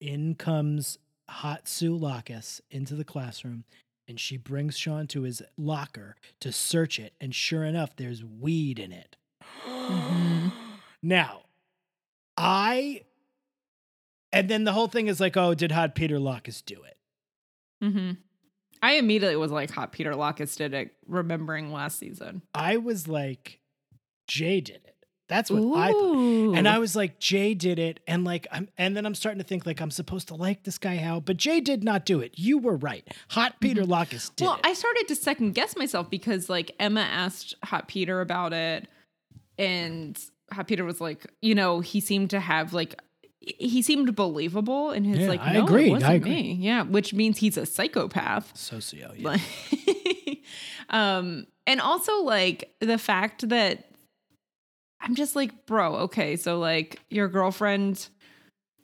[0.00, 3.64] in comes Hot Sue Lockus into the classroom
[4.10, 7.14] and she brings Sean to his locker to search it.
[7.20, 9.16] And sure enough, there's weed in it.
[11.02, 11.44] Now,
[12.36, 13.04] I
[14.32, 16.98] and then the whole thing is like, oh, did Hot Peter Lockus do it?
[17.82, 18.10] Mm-hmm.
[18.82, 22.42] I immediately was like, "Hot Peter Lockus did it," remembering last season.
[22.54, 23.60] I was like,
[24.26, 24.99] Jay did it.
[25.30, 26.56] That's what I thought.
[26.56, 29.46] And I was like, Jay did it, and like, I'm, and then I'm starting to
[29.46, 32.36] think like I'm supposed to like this guy, Hal, but Jay did not do it.
[32.36, 33.06] You were right.
[33.30, 34.60] Hot Peter Lockus did well, it.
[34.64, 38.88] I started to second guess myself because like Emma asked Hot Peter about it,
[39.56, 40.18] and
[40.52, 43.00] Hot Peter was like, you know, he seemed to have like.
[43.42, 45.40] He seemed believable in his Yeah, like.
[45.40, 45.86] I no, agreed.
[45.86, 46.30] It wasn't I agree.
[46.30, 46.58] me.
[46.60, 48.54] Yeah, which means he's a psychopath.
[48.54, 49.12] Socio.
[49.16, 49.38] Yeah.
[50.90, 53.89] Um, and also like the fact that
[55.00, 58.08] I'm just like, bro, okay, so like your girlfriend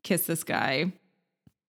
[0.02, 0.92] kissed this guy.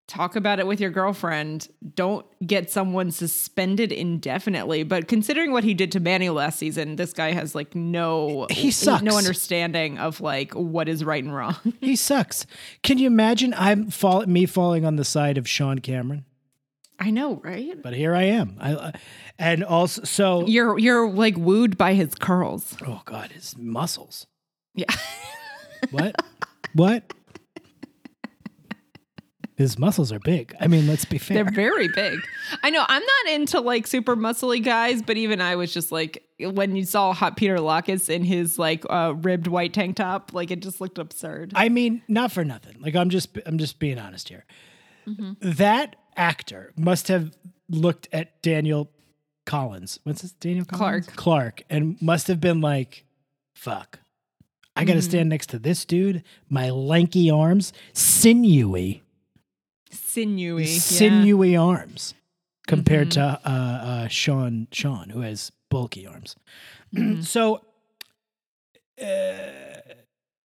[0.08, 1.68] Talk about it with your girlfriend.
[1.96, 4.84] Don't get someone suspended indefinitely.
[4.84, 8.72] But considering what he did to Manny last season, this guy has like no He
[8.72, 9.04] sucks.
[9.04, 11.58] no understanding of like what is right and wrong.
[11.82, 12.46] he sucks.
[12.84, 13.54] Can you imagine?
[13.58, 16.24] I'm fall me falling on the side of Sean Cameron,
[16.98, 17.76] I know, right?
[17.84, 18.56] but here I am.
[18.62, 18.92] I uh,
[19.38, 20.48] and also so.
[20.48, 22.78] You're you're like wooed by his curls.
[22.88, 24.26] Oh God, his muscles.
[24.78, 24.86] Yeah.
[25.92, 26.16] What?
[26.74, 27.13] what?
[29.58, 30.56] His muscles are big.
[30.60, 31.44] I mean, let's be fair.
[31.44, 32.20] They're very big.
[32.62, 36.24] I know I'm not into like super muscly guys, but even I was just like
[36.40, 40.52] when you saw Hot Peter Lockus in his like uh, ribbed white tank top, like
[40.52, 41.54] it just looked absurd.
[41.56, 42.76] I mean, not for nothing.
[42.80, 44.46] Like I'm just I'm just being honest here.
[45.42, 47.32] That actor must have
[47.70, 48.92] looked at Daniel
[49.46, 50.00] Collins.
[50.04, 51.06] What's his Daniel Collins?
[51.08, 51.16] Clark.
[51.16, 53.06] Clark and must have been like,
[53.56, 54.00] fuck.
[54.78, 59.04] I got to stand next to this dude, my lanky arms, sinewy,
[59.92, 60.63] Sinewy.
[60.66, 60.80] yeah.
[60.80, 62.13] sinewy arms
[62.68, 66.36] compared to uh, uh, Sean Sean who has bulky arms.
[67.22, 67.62] so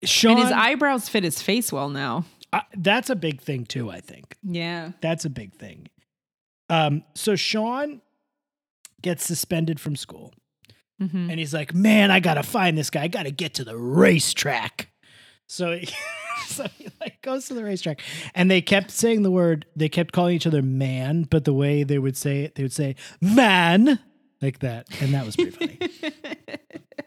[0.03, 2.25] Sean, and his eyebrows fit his face well now.
[2.51, 3.89] uh, that's a big thing too.
[3.89, 4.91] I think Yeah.
[5.01, 5.87] that's a big thing.
[6.69, 8.01] Um, so Sean
[9.01, 10.33] gets suspended from school,
[11.01, 11.29] Mhm.
[11.29, 13.03] and he's like, "Man, I gotta find this guy.
[13.03, 14.89] I gotta get to the racetrack."
[15.47, 15.89] So he,
[16.47, 17.99] so he like goes to the racetrack,
[18.35, 19.65] and they kept saying the word.
[19.75, 22.73] They kept calling each other "man," but the way they would say it, they would
[22.73, 23.99] say "man"
[24.41, 25.77] like that, and that was pretty funny.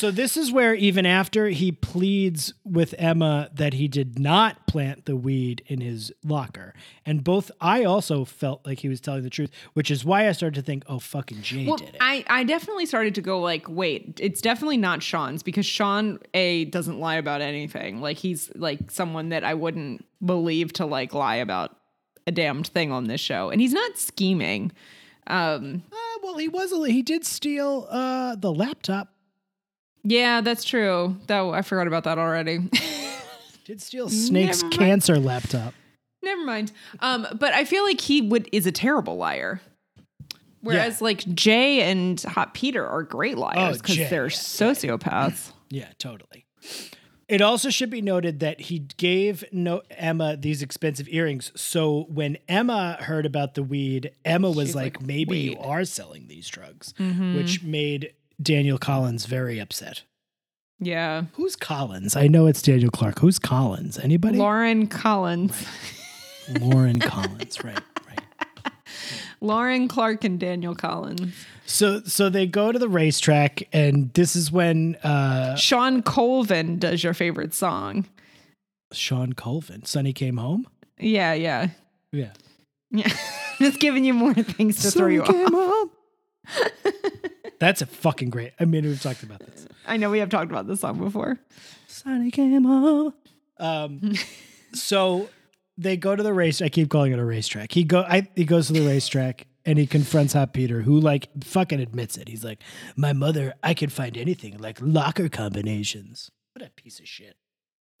[0.00, 5.04] So this is where even after he pleads with Emma that he did not plant
[5.04, 6.72] the weed in his locker,
[7.04, 10.32] and both I also felt like he was telling the truth, which is why I
[10.32, 11.96] started to think, oh fucking Jay Well, did it.
[12.00, 16.64] I, I definitely started to go like, wait, it's definitely not Sean's because Sean A
[16.64, 18.00] doesn't lie about anything.
[18.00, 21.76] Like he's like someone that I wouldn't believe to like lie about
[22.26, 23.50] a damned thing on this show.
[23.50, 24.72] And he's not scheming.
[25.26, 29.12] Um Uh, well, he was a, he did steal uh, the laptop.
[30.02, 31.16] Yeah, that's true.
[31.26, 32.58] Though I forgot about that already.
[33.64, 34.78] Did steal Snake's Never mind.
[34.78, 35.74] cancer laptop.
[36.22, 36.72] Never mind.
[37.00, 39.60] Um, but I feel like he would is a terrible liar.
[40.62, 45.52] Whereas like Jay and Hot Peter are great liars because Jay, they're yeah, sociopaths.
[45.72, 46.46] Yeah, totally.
[47.28, 51.52] It also should be noted that he gave no Emma these expensive earrings.
[51.54, 55.58] So when Emma heard about the weed, Emma was She's like, like, "Maybe you "Weed."
[55.62, 57.36] are selling these drugs," Mm-hmm.
[57.36, 60.02] which made Daniel Collins very upset.
[60.78, 61.24] Yeah.
[61.34, 62.16] Who's Collins?
[62.16, 63.18] I know it's Daniel Clark.
[63.18, 63.98] Who's Collins?
[63.98, 64.38] Anybody?
[64.38, 65.66] Lauren Collins.
[66.60, 67.62] Lauren Collins.
[67.62, 67.78] Right.
[68.08, 68.20] Right.
[69.40, 71.34] Lauren Clark and Daniel Collins.
[71.66, 77.04] So so they go to the racetrack, and this is when uh, Shawn Colvin does
[77.04, 78.06] your favorite song.
[78.92, 80.66] Shawn Colvin, Sunny came home.
[80.98, 81.68] Yeah, yeah.
[82.10, 82.32] Yeah.
[82.90, 83.12] Yeah.
[83.58, 85.88] Just giving you more things to throw you off.
[87.60, 88.52] That's a fucking great.
[88.58, 89.66] I mean, we've talked about this.
[89.86, 91.38] I know we have talked about this song before.
[91.86, 93.14] Sunny came home.
[93.58, 94.14] Um,
[94.74, 95.28] so
[95.78, 96.60] they go to the race.
[96.62, 97.70] I keep calling it a racetrack.
[97.72, 98.00] He go.
[98.00, 102.16] I, he goes to the racetrack and he confronts Hot Peter, who like fucking admits
[102.16, 102.28] it.
[102.28, 102.62] He's like,
[102.96, 107.36] "My mother, I can find anything like locker combinations." What a piece of shit.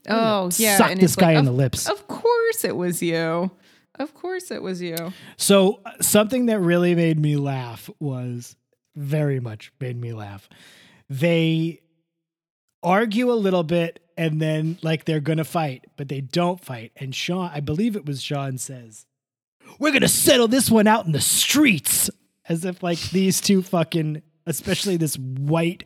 [0.08, 0.78] I'm Oh, yeah.
[0.78, 1.88] Suck and this it's like, guy in the lips.
[1.88, 3.50] Of course it was you.
[3.96, 4.96] Of course it was you.
[5.36, 8.56] So uh, something that really made me laugh was
[8.94, 10.48] very much made me laugh.
[11.08, 11.80] They
[12.82, 16.92] argue a little bit and then like they're gonna fight, but they don't fight.
[16.96, 19.06] And Sean, I believe it was Sean says,
[19.78, 22.10] We're gonna settle this one out in the streets.
[22.48, 25.84] As if like these two fucking especially this white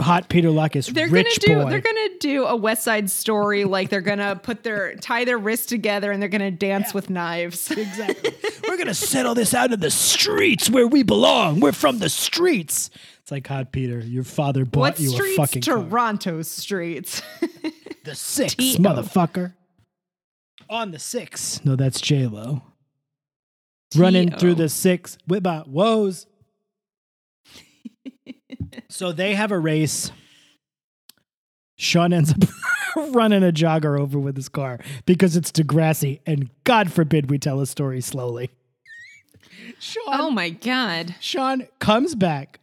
[0.00, 1.70] hot Peter Lucas They're rich gonna do boy.
[1.70, 5.66] they're gonna do a West Side story, like they're gonna put their tie their wrists
[5.66, 7.70] together and they're gonna dance with knives.
[7.76, 8.34] Exactly.
[8.68, 11.60] We're gonna settle this out in the streets where we belong.
[11.60, 12.90] We're from the streets.
[13.20, 13.98] It's like Hot Peter.
[14.00, 15.36] Your father bought what you a streets?
[15.36, 15.76] fucking car.
[15.76, 17.22] Toronto streets.
[18.02, 18.78] The six, T.O.
[18.80, 19.52] motherfucker.
[20.70, 21.62] On the six.
[21.66, 22.62] No, that's J Lo.
[23.94, 26.26] Running through the six with my woes.
[28.88, 30.10] So they have a race.
[31.76, 32.48] Sean ends up
[33.14, 37.60] running a jogger over with his car because it's Degrassi, and God forbid we tell
[37.60, 38.50] a story slowly.
[39.78, 41.14] Sean, oh my god.
[41.20, 42.60] Sean comes back.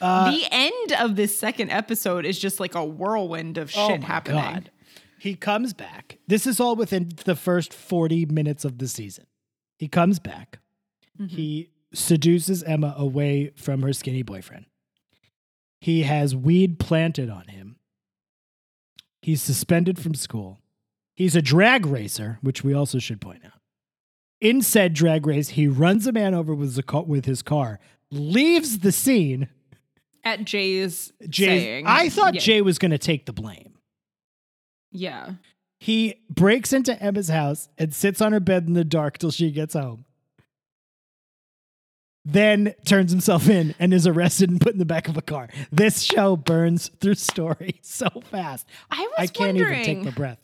[0.00, 4.00] Uh, the end of this second episode is just like a whirlwind of Oh shit
[4.02, 4.42] my happening.
[4.42, 4.70] God.
[5.18, 6.18] He comes back.
[6.26, 9.26] This is all within the first 40 minutes of the season.
[9.78, 10.58] He comes back.
[11.18, 11.34] Mm-hmm.
[11.34, 14.66] He seduces Emma away from her skinny boyfriend.
[15.84, 17.76] He has weed planted on him.
[19.20, 20.60] He's suspended from school.
[21.14, 23.60] He's a drag racer, which we also should point out.
[24.40, 28.92] In said drag race, he runs a man over with, with his car, leaves the
[28.92, 29.50] scene.
[30.24, 33.74] At Jay's Jay, saying, I thought yeah, Jay was going to take the blame.
[34.90, 35.34] Yeah.
[35.78, 39.50] He breaks into Emma's house and sits on her bed in the dark till she
[39.50, 40.06] gets home.
[42.24, 45.48] Then turns himself in and is arrested and put in the back of a car.
[45.70, 48.66] This show burns through story so fast.
[48.90, 50.38] I was I can't wondering, even take my breath.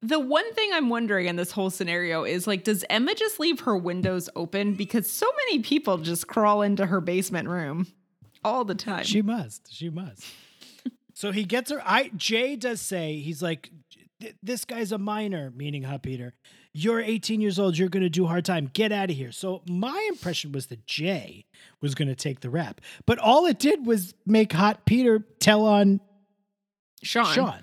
[0.00, 3.60] The one thing I'm wondering in this whole scenario is like, does Emma just leave
[3.60, 4.74] her windows open?
[4.74, 7.88] Because so many people just crawl into her basement room
[8.44, 9.04] all the time.
[9.04, 9.72] She must.
[9.72, 10.24] She must.
[11.14, 11.82] so he gets her.
[11.84, 13.70] I Jay does say he's like,
[14.42, 16.34] this guy's a minor, meaning Hot Peter.
[16.74, 17.76] You're 18 years old.
[17.78, 18.70] You're going to do hard time.
[18.72, 19.32] Get out of here.
[19.32, 21.44] So my impression was that Jay
[21.80, 25.64] was going to take the rap, but all it did was make Hot Peter tell
[25.66, 26.00] on
[27.02, 27.32] Sean.
[27.34, 27.60] Sean.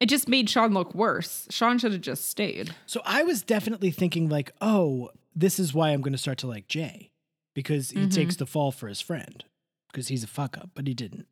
[0.00, 1.46] It just made Sean look worse.
[1.50, 2.74] Sean should have just stayed.
[2.86, 6.46] So I was definitely thinking like, oh, this is why I'm going to start to
[6.46, 7.10] like Jay
[7.54, 8.12] because he Mhm.
[8.14, 9.44] takes the fall for his friend
[9.90, 11.26] because he's a fuck up, but he didn't.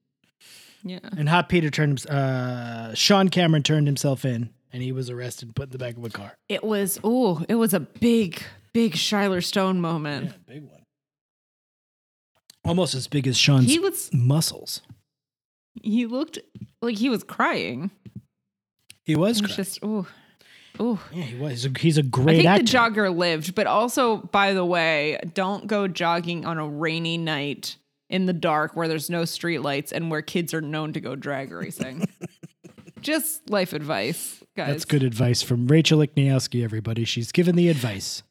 [0.84, 1.00] Yeah.
[1.16, 5.56] And Hot Peter turned, uh, Sean Cameron turned himself in and he was arrested and
[5.56, 6.36] put in the back of a car.
[6.48, 8.42] It was oh, it was a big,
[8.72, 10.26] big Shiler Stone moment.
[10.26, 10.82] Yeah, big one.
[12.64, 14.82] Almost as big as Sean's He was muscles.
[15.82, 16.38] he looked
[16.82, 17.90] like he was crying.
[19.04, 19.56] He was crying.
[19.56, 20.06] just oh.
[20.78, 21.68] Oh, yeah, he was.
[21.78, 22.28] He's a, great.
[22.28, 22.62] I think actor.
[22.62, 27.76] the jogger lived, but also, by the way, don't go jogging on a rainy night
[28.08, 31.52] in the dark where there's no streetlights and where kids are known to go drag
[31.52, 32.08] racing.
[33.00, 34.68] Just life advice, guys.
[34.68, 37.04] That's good advice from Rachel Ikniowski, everybody.
[37.04, 38.22] She's given the advice.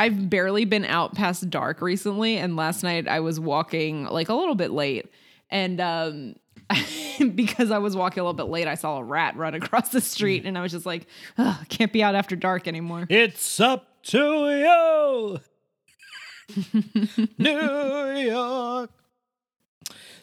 [0.00, 4.34] I've barely been out past dark recently, and last night I was walking like a
[4.34, 5.06] little bit late,
[5.50, 6.36] and um,
[7.34, 10.00] because I was walking a little bit late, I saw a rat run across the
[10.00, 13.06] street, and I was just like, "Ugh, can't be out after dark anymore.
[13.08, 15.40] It's up to
[16.54, 16.72] you,
[17.38, 18.90] New York.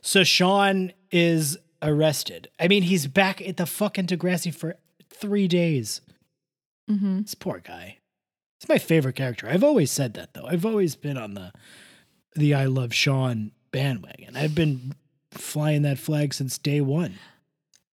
[0.02, 2.50] So Sean is arrested.
[2.60, 4.76] I mean, he's back at the fucking Degrassi for
[5.10, 6.02] three days.
[6.90, 7.22] Mm-hmm.
[7.22, 7.98] This poor guy.
[8.60, 9.48] It's my favorite character.
[9.50, 10.46] I've always said that though.
[10.48, 11.52] I've always been on the
[12.36, 14.36] the I love Sean bandwagon.
[14.36, 14.94] I've been
[15.32, 17.16] flying that flag since day one.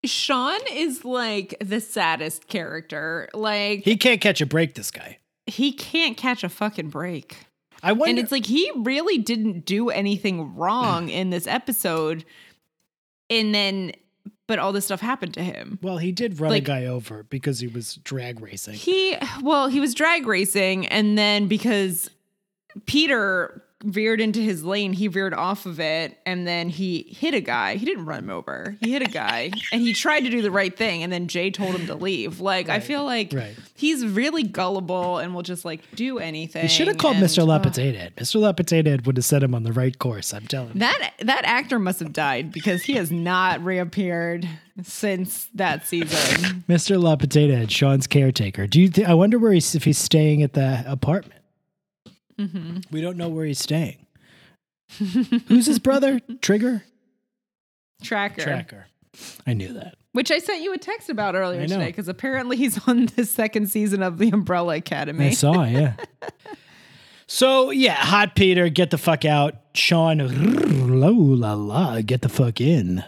[0.05, 3.29] Sean is like the saddest character.
[3.33, 4.75] Like He can't catch a break.
[4.75, 5.19] This guy.
[5.47, 7.37] he can't catch a fucking break.
[7.81, 8.11] I wonder.
[8.11, 12.23] And it's like he really didn't do anything wrong in this episode.
[13.39, 13.93] And then
[14.45, 15.79] but all this stuff happened to him.
[15.81, 18.73] well, he did run like- a guy over because he was drag racing.
[18.75, 22.09] He well, he was drag racing and then because
[22.85, 27.41] Peter veered into his lane, he veered off of it and then he hit a
[27.41, 27.75] guy.
[27.75, 28.77] He didn't run him over.
[28.79, 31.51] He hit a guy and he tried to do the right thing and then Jay
[31.51, 32.39] told him to leave.
[32.39, 33.55] Like I feel like Right.
[33.75, 36.61] he's really gullible and will just like do anything.
[36.61, 37.47] He should have called and, Mr.
[37.49, 38.15] uh, Potato Head.
[38.15, 38.85] Mr.
[38.87, 40.33] Head would have set him on the right course.
[40.33, 40.79] I'm telling you.
[40.79, 44.47] That that actor must have died because he has not reappeared
[44.81, 46.63] since that season.
[46.69, 47.01] Mr.
[47.01, 48.65] La Potato Head, Sean's caretaker.
[48.67, 48.89] Do you?
[48.89, 51.41] Th- I wonder where he's if he's staying at the apartment.
[52.37, 54.05] Hmm We don't know where he's staying.
[55.47, 56.19] Who's his brother?
[56.41, 56.83] Trigger.
[58.01, 58.41] Tracker.
[58.41, 58.87] Tracker.
[59.45, 59.95] I knew that.
[60.11, 63.67] Which I sent you a text about earlier today because apparently he's on the second
[63.67, 65.27] season of the Umbrella Academy.
[65.27, 65.63] I saw.
[65.63, 65.93] Yeah.
[67.27, 69.55] so yeah, hot Peter, get the fuck out.
[69.73, 70.19] Sean,
[70.99, 73.03] la la la, get the fuck in.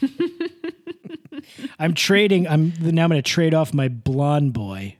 [1.78, 2.46] I'm trading.
[2.48, 3.04] I'm now.
[3.04, 4.96] I'm going to trade off my blonde boy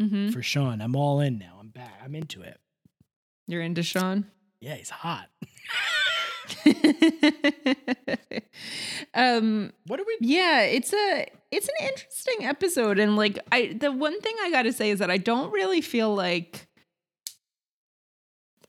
[0.00, 0.80] hmm for Sean.
[0.80, 1.61] I'm all in now.
[1.74, 2.00] I'm back.
[2.04, 2.58] I'm into it.
[3.46, 4.26] You're into Sean.
[4.60, 5.28] Yeah, he's hot.
[9.14, 10.16] um What are we?
[10.20, 14.72] yeah it's a it's an interesting episode and like i the one thing i gotta
[14.72, 16.66] say is that i don't really feel like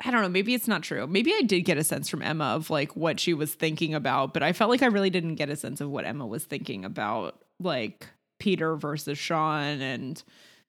[0.05, 2.45] i don't know maybe it's not true maybe i did get a sense from emma
[2.45, 5.49] of like what she was thinking about but i felt like i really didn't get
[5.49, 8.07] a sense of what emma was thinking about like
[8.39, 10.23] peter versus sean and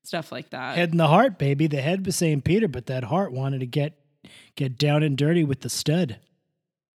[0.04, 1.66] stuff like that Head in the heart, baby.
[1.66, 3.98] The head was saying Peter, but that heart wanted to get
[4.56, 6.18] get down and dirty with the stud.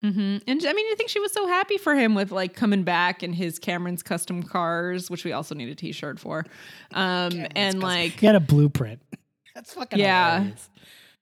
[0.04, 0.36] Mm-hmm.
[0.46, 3.22] And I mean, I think she was so happy for him with like coming back
[3.24, 6.46] and his Cameron's custom cars, which we also need a T-shirt for.
[6.94, 9.00] Um, and like, He had a blueprint.
[9.56, 10.36] That's fucking Yeah.
[10.38, 10.70] hilarious.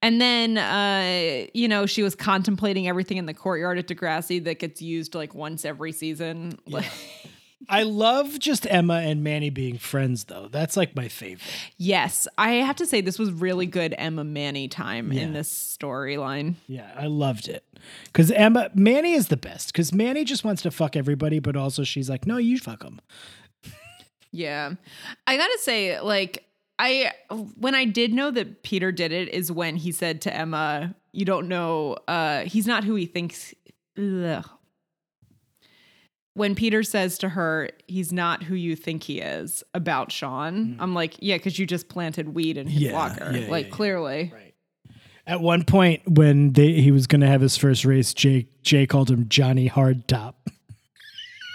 [0.02, 4.58] and then uh, you know, she was contemplating everything in the courtyard at Degrassi that
[4.58, 6.58] gets used like once every season.
[6.66, 6.84] Like,
[7.68, 10.48] I love just Emma and Manny being friends, though.
[10.48, 11.42] That's like my favorite.
[11.78, 15.22] yes, I have to say this was really good Emma Manny time Yeah.
[15.22, 16.54] in this storyline.
[16.68, 17.64] Yeah, I loved it.
[18.04, 19.72] Because Emma, Manny is the best.
[19.72, 23.00] Because Manny just wants to fuck everybody, but also she's like, no, you fuck them.
[24.32, 24.72] Yeah.
[25.26, 26.44] I got to say like
[26.78, 27.12] I
[27.58, 31.24] when I did know that Peter did it is when he said to Emma, "You
[31.24, 33.54] don't know uh he's not who he thinks."
[33.98, 34.44] Ugh.
[36.36, 40.92] When Peter says to her, "He's not who you think he is" about Sean, I'm
[40.94, 43.74] like, "Yeah, cuz you just planted weed in his Yeah, locker." yeah, like yeah, yeah.
[43.74, 44.30] clearly.
[44.34, 44.54] Right.
[45.26, 48.86] At one point, when they, he was going to have his first race, Jay, Jay
[48.86, 50.34] called him Johnny Hardtop.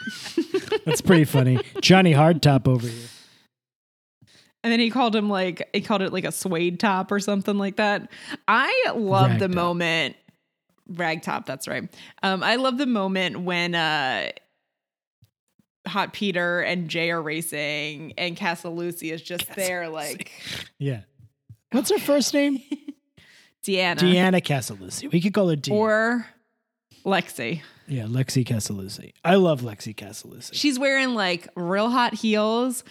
[0.86, 1.60] That's pretty funny.
[1.80, 3.08] Johnny Hardtop over here.
[4.64, 7.58] And then he called him like he called it like a suede top or something
[7.58, 8.12] like that.
[8.48, 9.54] I love the Ragtop.
[9.54, 10.16] moment
[10.88, 11.84] rag top, that's right.
[12.24, 14.32] Um I love the moment when uh
[15.88, 20.32] Hot Peter and Jay are racing and Casa Lucy is just there like
[20.78, 21.02] Yeah.
[21.72, 22.62] What's her first name?
[23.64, 25.12] Deanna Deanna Casalucci.
[25.12, 25.72] We could call her Deanna.
[25.76, 26.28] or
[27.06, 27.62] Lexi.
[27.88, 29.14] yeah, Lexi Casalucci.
[29.24, 30.52] I love Lexi Casalucci.
[30.54, 32.84] She's wearing like real hot heels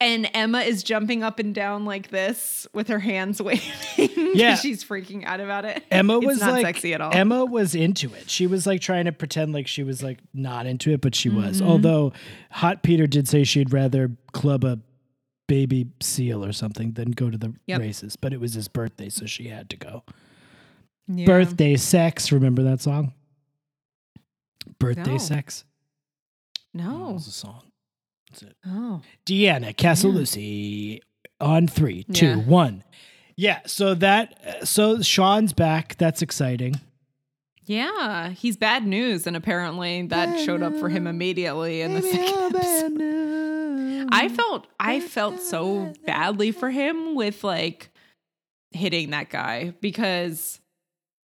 [0.00, 4.32] and Emma is jumping up and down like this with her hands waving.
[4.34, 4.54] Yeah.
[4.56, 5.82] she's freaking out about it.
[5.90, 7.14] Emma It's was not like sexy at all.
[7.14, 8.28] Emma was into it.
[8.28, 11.28] She was like trying to pretend like she was like not into it, but she
[11.28, 11.60] was.
[11.60, 11.70] Mm-hmm.
[11.70, 12.12] Although
[12.50, 14.78] Hot Peter did say she'd rather club a
[15.46, 17.80] baby seal or something than go to the Yep.
[17.80, 18.16] races.
[18.16, 20.02] But it was his birthday, so she had to go.
[21.06, 21.26] Yeah.
[21.26, 22.32] Birthday sex.
[22.32, 23.12] Remember that song?
[24.78, 25.18] Birthday No.
[25.18, 25.64] sex.
[26.72, 27.10] No.
[27.12, 27.62] was a song.
[28.40, 28.56] That's it.
[28.66, 29.00] Oh.
[29.26, 31.00] Deanna Casalucci
[31.40, 32.82] on three, two, one.
[33.36, 33.54] Yeah.
[33.56, 33.60] Yeah.
[33.66, 34.66] So that.
[34.66, 35.96] So Sean's back.
[35.96, 36.80] That's exciting.
[37.66, 42.54] Yeah, he's bad news, and apparently that showed up for him immediately in the second
[42.54, 44.08] episode.
[44.12, 47.88] I felt I felt so badly for him with like
[48.70, 50.60] hitting that guy because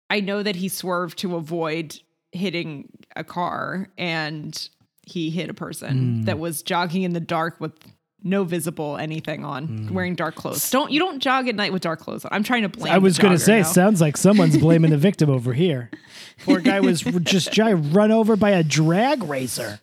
[0.09, 2.01] I know that he swerved to avoid
[2.33, 4.69] hitting a car and
[5.11, 6.25] he hit a person Mm.
[6.27, 7.73] that was jogging in the dark with
[8.23, 9.91] no visible anything on, Mm.
[9.93, 10.71] wearing dark clothes.
[10.71, 12.31] Don't you don't jog at night with dark clothes on.
[12.33, 12.93] I'm trying to blame.
[12.93, 15.91] I was going to say, sounds like someone's blaming the victim over here.
[16.45, 19.81] Poor guy was just run over by a drag racer.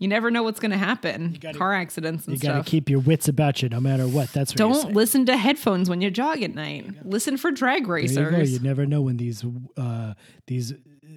[0.00, 1.36] You never know what's going to happen.
[1.40, 4.32] gotta- Car accidents and You got to keep your wits about you no matter what.
[4.32, 7.04] That's what Don't listen to headphones when you jog at night.
[7.04, 8.52] Listen for drag There you racers.
[8.52, 9.44] You never know when these
[9.76, 10.14] uh,
[10.46, 10.72] these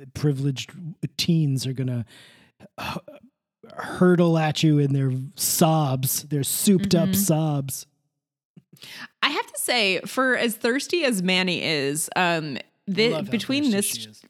[0.07, 0.71] privileged
[1.17, 2.05] teens are gonna
[2.79, 2.97] h-
[3.75, 7.15] hurtle at you in their sobs, their souped up Mhm.
[7.15, 7.85] sobs.
[9.21, 14.21] I have to say, for as thirsty as Manny is, um, how between this is.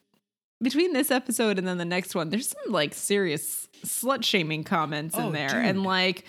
[0.62, 5.16] between this episode and then the next one, there's some like serious slut shaming comments
[5.18, 5.66] Oh, in there, dude.
[5.66, 6.26] and like.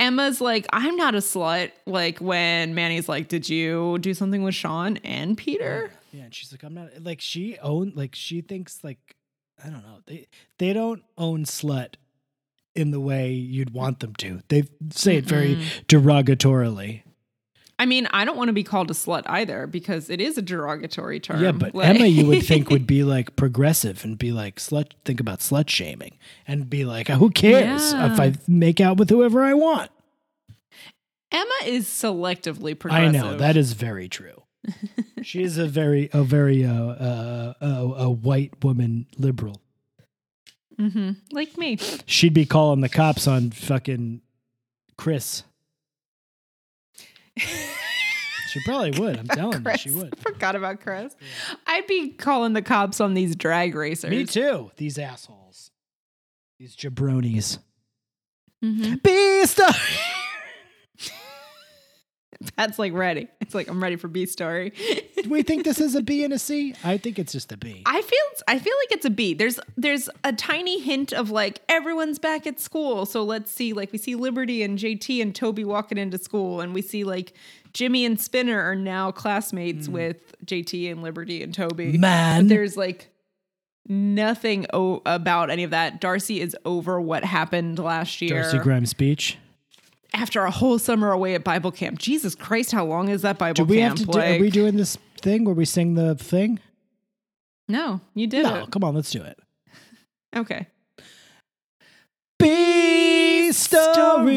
[0.00, 1.70] Emma's like, I'm not a slut.
[1.86, 5.92] Like when Manny's like, Did you do something with Sean and Peter?
[6.14, 9.16] Yeah, and she's like, I'm not like she own like she thinks like
[9.62, 9.98] I don't know.
[10.06, 11.94] They they don't own slut
[12.76, 13.74] in the way you'd mm.
[13.74, 14.40] want them to.
[14.46, 15.56] They say it very
[15.88, 17.02] derogatorily.
[17.80, 20.42] I mean, I don't want to be called a slut either because it is a
[20.42, 21.42] derogatory term.
[21.42, 24.92] Yeah, but Like- Emma, you would think would be like progressive and be like slut.
[25.04, 28.12] Think about slut shaming and be like, who cares Yeah.
[28.12, 29.90] if I make out with whoever I want?
[31.32, 33.08] Emma is selectively progressive.
[33.08, 34.43] I know that is very true.
[35.22, 37.66] She is a very a very uh, uh, uh,
[38.04, 39.60] a white woman liberal.
[40.78, 41.78] hmm like me.
[42.06, 44.20] She'd be calling the cops on fucking
[44.96, 45.42] Chris.
[47.36, 49.18] She probably would.
[49.18, 50.16] I'm telling you, she would.
[50.20, 51.16] Forgot about Chris.
[51.66, 54.10] I'd be calling the cops on these drag racers.
[54.10, 54.70] Me too.
[54.76, 55.72] These assholes.
[56.60, 57.58] These jabronis.
[58.64, 59.02] Mhm.
[59.02, 59.70] Be star.
[62.56, 63.28] Pat's like ready.
[63.40, 64.72] It's like I'm ready for B story.
[65.22, 66.74] Do we think this is a B and a C?
[66.84, 67.82] I think it's just a B.
[67.86, 69.34] I feel I feel like it's a B.
[69.34, 73.06] There's there's a tiny hint of like everyone's back at school.
[73.06, 76.74] So let's see like we see Liberty and JT and Toby walking into school and
[76.74, 77.34] we see like
[77.72, 79.92] Jimmy and Spinner are now classmates mm.
[79.92, 81.98] with JT and Liberty and Toby.
[81.98, 82.44] Man.
[82.44, 83.10] But there's like
[83.86, 86.00] nothing o- about any of that.
[86.00, 88.42] Darcy is over what happened last year.
[88.42, 89.38] Darcy Grimes Beech.
[90.14, 91.98] After a whole summer away at Bible camp.
[91.98, 93.98] Jesus Christ, how long is that Bible Do we camp?
[93.98, 94.12] have to?
[94.12, 96.60] Do, are we doing this thing where we sing the thing?
[97.68, 98.70] no, you did No, it.
[98.70, 99.38] come on, let's do it.
[100.36, 100.66] Okay.
[102.38, 104.34] B story.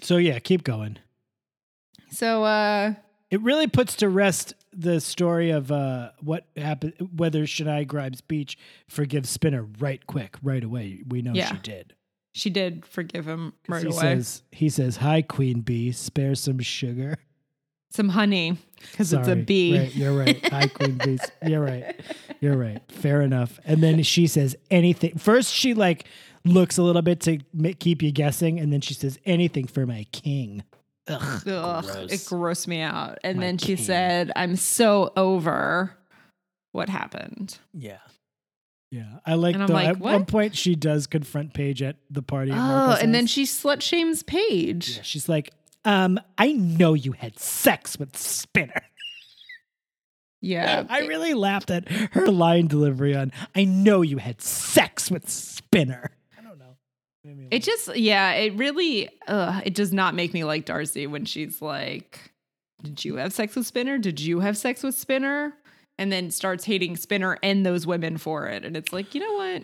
[0.00, 0.98] So yeah, keep going.
[2.10, 2.94] So uh
[3.30, 8.56] It really puts to rest the story of uh, what happened, whether Shenae Grimes Beech
[8.88, 11.02] forgives Spinner right quick, right away.
[11.06, 11.52] We know Yeah.
[11.52, 11.94] she did.
[12.32, 13.98] She did forgive him right he away.
[14.00, 17.16] says, he says, "Hi, Queen Bee, spare some sugar."
[17.90, 18.56] Some honey
[18.90, 19.78] because it's a bee.
[19.78, 20.48] Right, you're right.
[20.50, 21.18] Hi, Queen Bee.
[21.46, 21.94] You're right.
[22.40, 22.80] You're right.
[22.90, 23.60] Fair enough.
[23.66, 25.18] And then she says anything.
[25.18, 26.06] First, she like
[26.44, 27.38] looks a little bit to
[27.78, 30.62] keep you guessing, and then she says anything for my king.
[31.06, 32.12] Ugh, Ugh, gross.
[32.12, 33.18] it grossed me out.
[33.22, 33.84] And My then she king.
[33.84, 35.94] said, "I'm so over
[36.70, 37.98] what happened." Yeah.
[38.92, 39.20] Yeah.
[39.24, 42.20] I like And I'm though like, at one point she does confront Paige at the
[42.20, 42.50] party.
[42.50, 44.96] at Oh, and then she slut shames Paige.
[44.98, 45.50] Yeah, she's like,
[45.86, 48.82] um, I know you had sex with Spinner.
[50.42, 55.26] Yeah, I really laughed at her line delivery on I know you had sex with
[55.26, 56.10] Spinner.
[56.38, 56.76] I don't know.
[57.24, 61.24] Me It just, yeah, it really, uh, it does not make me like Darcy when
[61.24, 62.32] she's like,
[62.82, 63.96] "Did you have sex with Spinner?
[63.96, 65.54] Did you have sex with Spinner?"
[66.02, 69.34] And then starts hating Spinner and those women for it, and it's like, you know
[69.34, 69.62] what?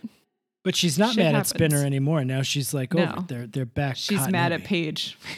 [0.65, 1.51] But she's not Shit mad happens.
[1.53, 2.25] at Spinner anymore.
[2.25, 3.25] Now she's like, oh, No.
[3.27, 3.97] they're they're back.
[3.97, 5.19] She's mad at Paige.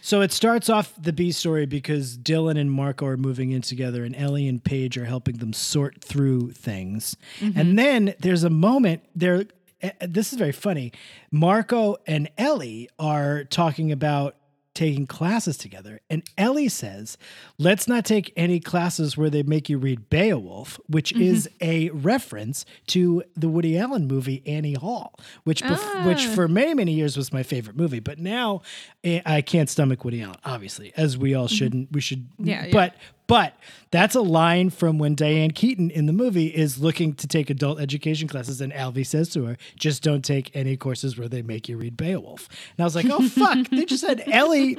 [0.00, 4.04] So it starts off the B story because Dylan and Marco are moving in together,
[4.04, 7.16] and Ellie and Paige are helping them sort through things.
[7.40, 7.58] Mm-hmm.
[7.58, 9.46] And then there's a moment there.
[9.82, 10.92] uh, this is very funny.
[11.32, 14.36] Marco and Ellie are talking about
[14.76, 17.18] taking classes together, and Ellie says,
[17.58, 22.64] "Let's not take any classes where they make you read Beowulf," which is a reference
[22.88, 26.34] to the Woody Allen movie Annie Hall, which bef- which Ah.
[26.34, 28.62] for many many years was my favorite movie, but now
[29.02, 30.36] eh, I can't stomach Woody Allen.
[30.44, 31.90] Obviously, as we all shouldn't.
[31.92, 32.28] We should.
[32.38, 32.90] Yeah, yeah.
[33.26, 33.54] But
[33.90, 37.80] that's a line from when Diane Keaton in the movie is looking to take adult
[37.80, 41.68] education classes, and Alvy says to her, "Just don't take any courses where they make
[41.68, 44.76] you read Beowulf." And I was like, "Oh fuck!" they just had Ellie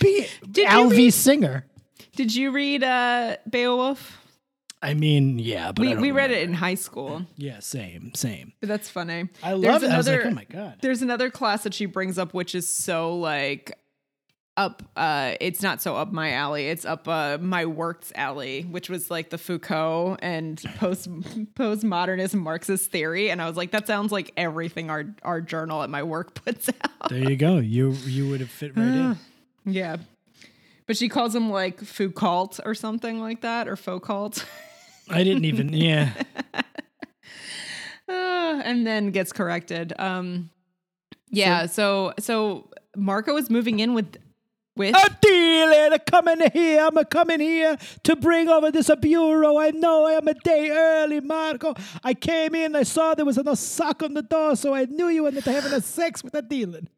[0.00, 1.66] be Did Alvy read- singer.
[2.16, 4.18] Did you read uh, Beowulf?
[4.82, 8.12] I mean, yeah, but I We, don't we read it in high school, Yeah, same,
[8.14, 8.54] same.
[8.60, 9.28] but that's funny.
[9.42, 9.90] I There's love it.
[9.90, 12.66] I was like, "Oh my god!" There's another class that she brings up, which is
[12.68, 13.72] so like
[14.60, 14.82] up.
[14.96, 16.68] Uh, it's not so up my alley.
[16.68, 21.10] It's up uh, my works alley, which was like the Foucault and post
[21.54, 23.30] postmodernist Marxist theory.
[23.30, 26.68] And I was like, that sounds like everything our our journal at my work puts
[26.68, 27.08] out.
[27.08, 27.58] There you go.
[27.58, 29.18] You you would have fit right in.
[29.64, 29.96] yeah,
[30.86, 34.44] but she calls him like Foucault or something like that, or Foucault.
[35.08, 35.72] I didn't even.
[35.72, 36.12] Yeah.
[38.08, 39.92] Uh, and then gets corrected.
[39.96, 40.50] Um,
[41.30, 41.66] yeah.
[41.66, 44.16] So so Marco is moving in with
[44.80, 45.92] with dealing.
[45.92, 46.80] I'm coming here.
[46.82, 49.58] I'm coming here to bring over this bureau.
[49.58, 51.74] I know I am a day early, Marco.
[52.02, 52.74] I came in.
[52.74, 55.52] I saw there was no sock on the door, so I knew you ended up
[55.54, 56.88] having a sex with a dealing.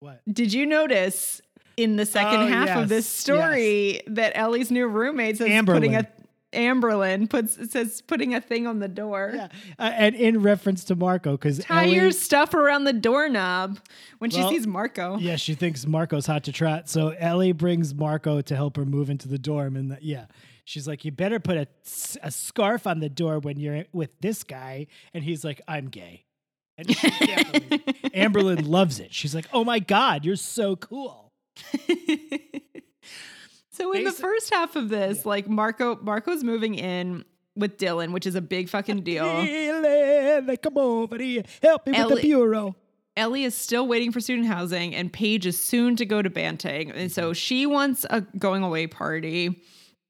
[0.00, 0.20] What?
[0.30, 1.40] Did you notice
[1.76, 5.94] in the second Oh, half yes, of this story that Ellie's new roommate says putting
[5.94, 6.08] a
[6.52, 9.32] Amberly puts says putting a thing on the door.
[9.34, 9.48] Yeah.
[9.78, 13.78] Uh, and in reference to Marco, because Tie your stuff around the doorknob
[14.18, 15.18] when she sees Marco.
[15.18, 16.88] Yeah, she thinks Marco's hot to trot.
[16.88, 19.76] So Ellie brings Marco to help her move into the dorm.
[19.76, 20.26] And the, yeah,
[20.64, 21.68] she's like, You better put a,
[22.22, 24.86] a scarf on the door when you're with this guy.
[25.12, 26.24] And he's like, I'm gay.
[26.78, 28.12] And she can't believe it.
[28.14, 29.12] Amberly loves it.
[29.12, 31.28] She's like, Oh my God, you're so cool.
[33.78, 37.24] so in the first half of this, like Marco Marco's moving in
[37.56, 39.24] with Dylan, which is a big fucking deal.
[39.24, 41.42] Dylan, come over here.
[41.62, 42.76] Help me with Ellie- the bureau.
[43.16, 46.92] Ellie is still waiting for student housing, and Paige is soon to go to Banting.
[46.92, 47.36] And so mhm.
[47.36, 49.60] she wants a going away party.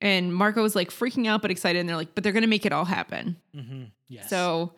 [0.01, 1.79] And Marco is like freaking out but excited.
[1.79, 3.37] And they're like, but they're going to make it all happen.
[3.57, 3.85] Mm-hmm.
[4.09, 4.29] Yes.
[4.29, 4.75] So,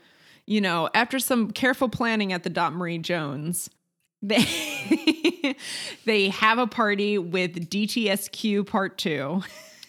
[0.47, 3.69] you know, after some careful planning at the Dot Marie Jones,
[4.23, 4.47] they
[6.05, 9.43] they have a party with DTSQ Part Two.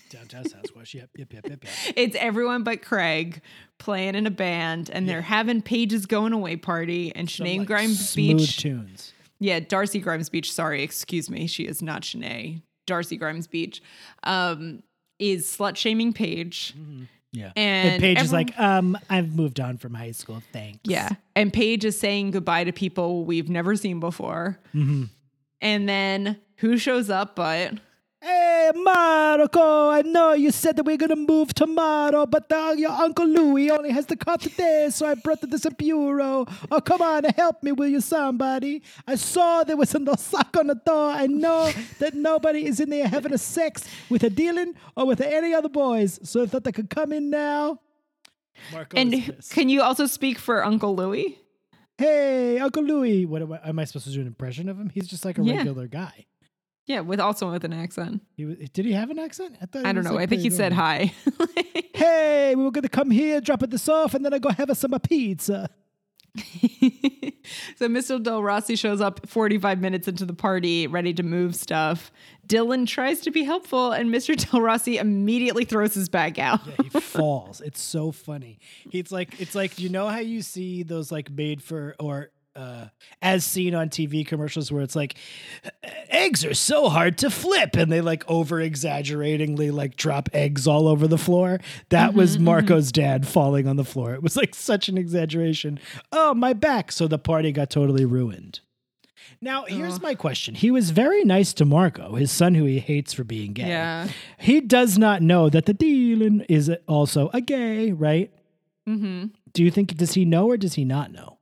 [0.10, 0.94] downtown Sasquatch.
[0.94, 1.74] Yep, yep, yep, yep, yep.
[1.96, 3.42] It's everyone but Craig
[3.78, 7.68] playing in a band, and they're having Paige's going away party and Some, Shenae like,
[7.68, 8.58] Grimes smooth Beach.
[8.58, 9.14] tunes.
[9.40, 10.52] Yeah, Darcy Grimes Beech.
[10.52, 11.48] Sorry, excuse me.
[11.48, 12.62] She is not Shenae.
[12.86, 13.82] Darcy Grimes Beech
[14.24, 14.84] um,
[15.18, 16.76] is slut shaming Paige.
[17.32, 17.52] Yeah.
[17.56, 20.44] And Paige is like, um, I've moved on from high school.
[20.52, 20.82] Thanks.
[20.84, 21.10] Yeah.
[21.36, 24.60] And Paige is saying goodbye to people we've never seen before.
[24.76, 25.06] Mm-hmm.
[25.62, 27.74] And then who shows up but
[28.24, 32.92] Hey, Marco, I know you said that we're going to move tomorrow, but uh, your
[32.92, 36.46] Uncle Louie only has the car today, so I brought the bureau.
[36.70, 38.84] Oh, come on, help me, will you, somebody?
[39.08, 41.10] I saw there was a no sock on the door.
[41.10, 45.20] I know that nobody is in there having a sex with a Dylan or with
[45.22, 47.80] any other boys, so I thought they could come in now.
[48.72, 49.52] Marco and is who- pissed.
[49.52, 51.40] can you also speak for Uncle Louie?
[52.02, 53.26] Hey, Uncle Louie.
[53.26, 54.90] What am I, am I supposed to do an impression of him?
[54.90, 55.58] He's just like a Yeah.
[55.58, 56.26] regular guy.
[56.88, 58.24] Yeah, with also with an accent.
[58.36, 59.56] He was, did he have an accent?
[59.68, 60.14] thought he I don't know.
[60.14, 61.14] like, I think he pretty said hi.
[61.94, 64.80] Hey, we were gonna come here, drop this off, and then I go have us
[64.80, 65.70] some pizza.
[67.76, 68.22] so Mr.
[68.22, 72.12] Del Rossi shows up 45 minutes into the party, ready to move stuff.
[72.48, 74.36] Dylan tries to be helpful, and Mr.
[74.52, 76.62] Del Rossi immediately throws his bag out.
[76.66, 77.60] Yeah, he falls.
[77.62, 78.60] It's so funny.
[78.92, 82.86] It's like it's like you know how you see those like made for or uh
[83.22, 85.16] as seen on TV commercials where it's like
[86.10, 90.88] eggs are so hard to flip and they like over exaggeratingly like drop eggs all
[90.88, 91.60] over the floor.
[91.90, 94.14] That was Marco's dad falling on the floor.
[94.14, 95.80] It was like such an exaggeration.
[96.12, 96.92] Oh, my back.
[96.92, 98.60] So the party got totally ruined.
[99.40, 100.54] Now, here's my question.
[100.56, 103.68] He was very nice to Marco, his son who he hates for being gay.
[103.70, 104.08] Yeah.
[104.40, 108.32] He does not know that the Dylan is also a gay, right?
[108.86, 111.38] hmm Do you think does he know or does he not know?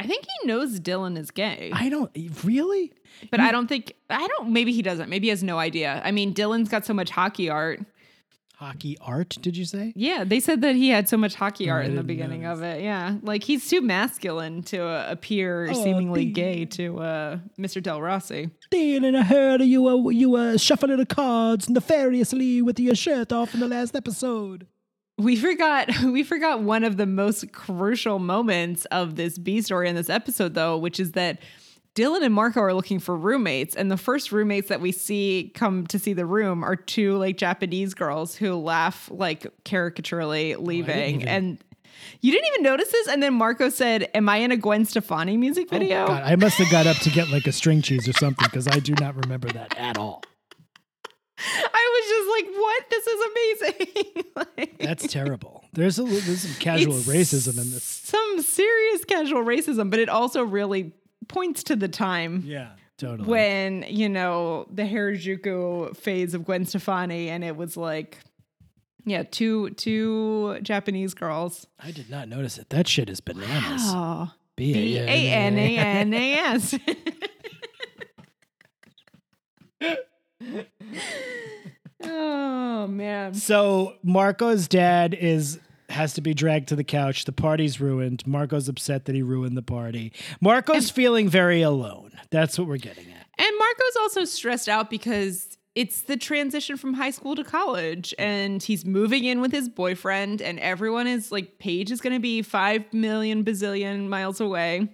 [0.00, 2.10] I think he knows Dylan is gay, I don't
[2.44, 2.92] really.
[3.30, 5.08] but I don't think, I don't, maybe he doesn't.
[5.10, 6.00] Maybe he has no idea.
[6.04, 7.80] I mean, Dylan's got so much hockey art.
[8.56, 9.92] Hockey art, did you say?
[9.96, 12.42] Yeah, they said that he had so much hockey Oh, art I in the beginning
[12.42, 12.58] notice.
[12.58, 12.82] of it.
[12.82, 16.34] Yeah, like he's too masculine to uh, appear Oh, seemingly Dylan.
[16.34, 17.82] gay to uh, Mr.
[17.82, 18.50] Del Rossi.
[18.70, 23.54] Dylan, I heard you were you were shuffling the cards nefariously with your shirt off
[23.54, 24.66] in the last episode.
[25.20, 29.94] We forgot we forgot one of the most crucial moments of this B story in
[29.94, 31.38] this episode though, which is that
[31.94, 35.86] Dylan and Marco are looking for roommates, and the first roommates that we see come
[35.88, 41.16] to see the room are two like Japanese girls who laugh like caricaturally oh, leaving.
[41.16, 41.64] even- and
[42.22, 45.36] you didn't even notice this, and then Marco said, "Am I in a Gwen Stefani
[45.36, 47.82] music oh video?" Oh God, I must have got up to get like a string
[47.82, 50.22] cheese or something because I do not remember that at all.
[51.42, 52.90] I was just like, "What?
[52.90, 54.24] This is amazing!"
[54.58, 55.64] like, That's terrible.
[55.72, 57.84] There's a there's some casual racism in this.
[57.84, 60.92] Some serious casual racism, but it also really
[61.28, 63.28] points to the time Yeah, totally.
[63.28, 68.18] when, you know, the Harajuku phase of Gwen Stefani and it was like
[69.04, 71.66] yeah, two two Japanese girls.
[71.78, 72.68] I did not notice it.
[72.70, 73.92] That shit is bananas.
[74.56, 76.74] B B A N A N A S.
[82.02, 83.34] Oh man.
[83.34, 85.58] So Marco's dad is
[85.90, 87.24] has to be dragged to the couch.
[87.24, 88.26] The party's ruined.
[88.26, 90.12] Marco's upset that he ruined the party.
[90.40, 92.12] Marco's feeling very alone.
[92.30, 93.26] That's what we're getting at.
[93.38, 98.62] And Marco's also stressed out because it's the transition from high school to college and
[98.62, 102.42] he's moving in with his boyfriend and everyone is like Paige is going to be
[102.42, 104.88] 5 million bazillion miles away.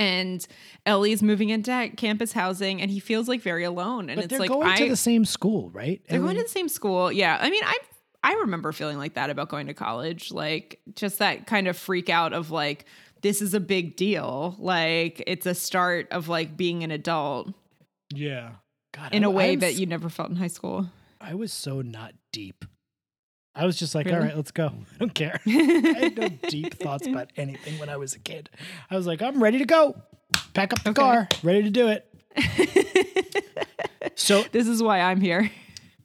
[0.00, 0.46] And
[0.86, 4.40] Ellie's moving into campus housing and he feels like very alone and But it's they're
[4.40, 6.00] like going I to the same school, right?
[6.08, 7.12] they're going to the same school.
[7.12, 7.36] Yeah.
[7.38, 7.78] I mean, I
[8.22, 12.08] I remember feeling like that about going to college, like just that kind of freak
[12.08, 12.86] out of like
[13.22, 14.56] this is a big deal.
[14.58, 17.52] Like it's a start of like being an adult
[18.14, 18.52] yeah.
[18.92, 20.88] God, in a a way that you never felt in high school.
[21.20, 22.64] I was so not deep.
[23.60, 24.26] I was just like, all Really?
[24.28, 24.66] right, let's go.
[24.94, 25.38] I don't care.
[25.46, 25.50] I
[25.98, 28.48] had no deep thoughts about anything when I was a kid.
[28.90, 29.94] I was like, I'm ready to go.
[30.54, 31.00] Pack up the Okay.
[31.02, 32.06] car, ready to do it.
[34.14, 35.50] so This is why I'm here.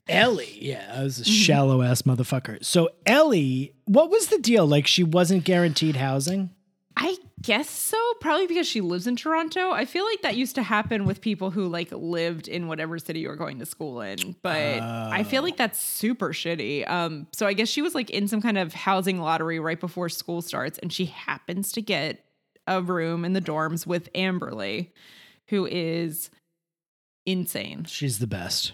[0.07, 1.03] Ellie, yeah, I Mm-hmm.
[1.03, 2.63] was a shallow ass motherfucker.
[2.63, 4.67] So Ellie, what was the deal?
[4.67, 6.51] Like she wasn't guaranteed housing?
[6.97, 7.97] I guess so.
[8.19, 9.71] Probably because she lives in Toronto.
[9.71, 13.19] I feel like that used to happen with people who like lived in whatever city
[13.19, 14.35] you were going to school in.
[14.41, 16.89] But I feel like that's super shitty.
[16.89, 20.09] Um, so I guess she was like in some kind of housing lottery right before
[20.09, 22.25] school starts, and she happens to get
[22.67, 24.89] a room in the dorms with Amberly,
[25.49, 26.31] who is
[27.25, 27.85] insane.
[27.85, 28.73] She's the best.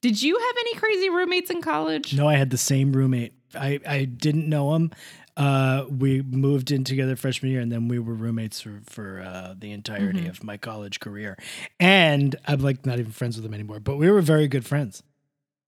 [0.00, 2.14] Did you have any crazy roommates in college?
[2.14, 3.34] No, I had the same roommate.
[3.54, 4.92] I, I didn't know him.
[5.38, 9.54] Uh, we moved in together freshman year, and then we were roommates for for uh,
[9.56, 10.30] the entirety Mm-hmm.
[10.30, 11.38] of my college career.
[11.78, 15.02] And I'm like not even friends with him anymore, but we were very good friends.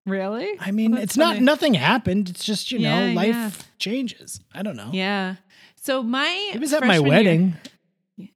[0.06, 0.56] Really?
[0.58, 2.28] I mean, Well, it's not nothing happened.
[2.30, 3.50] It's just you know life yeah.
[3.78, 4.40] changes.
[4.52, 4.90] I don't know.
[4.92, 5.36] Yeah.
[5.76, 7.54] So my It was at my freshman year- wedding.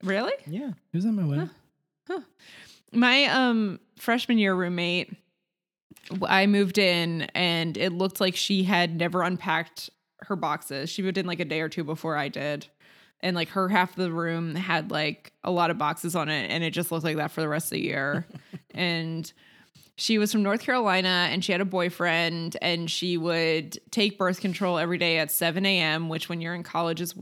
[0.02, 0.32] Really?
[0.46, 1.50] Yeah, it was at my wedding.
[2.92, 5.12] My um freshman year roommate,
[6.22, 9.90] I moved in and it looked like she had never unpacked
[10.28, 10.90] her boxes.
[10.90, 12.66] She moved in like a day or two before I did.
[13.20, 16.50] And like her half of the room had like a lot of boxes on it
[16.50, 18.26] and it just looked like that for the rest of the year.
[18.74, 19.32] and
[19.96, 24.40] she was from North Carolina and she had a boyfriend and she would take birth
[24.40, 27.14] control every day at 7 a.m., which when you're in college is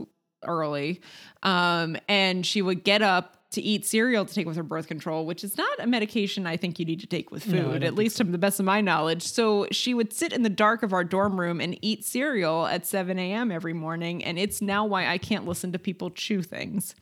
[0.43, 1.01] early.
[1.43, 5.25] Um, and she would get up to eat cereal to take with her birth control,
[5.25, 7.95] which is not a medication I think you need to take with food, don't at
[7.95, 9.23] least to the best of my knowledge.
[9.23, 12.85] So she would sit in the dark of our dorm room and eat cereal at
[12.85, 13.51] 7 a.m.
[13.51, 14.23] every morning.
[14.23, 16.95] And it's now why I can't listen to people chew things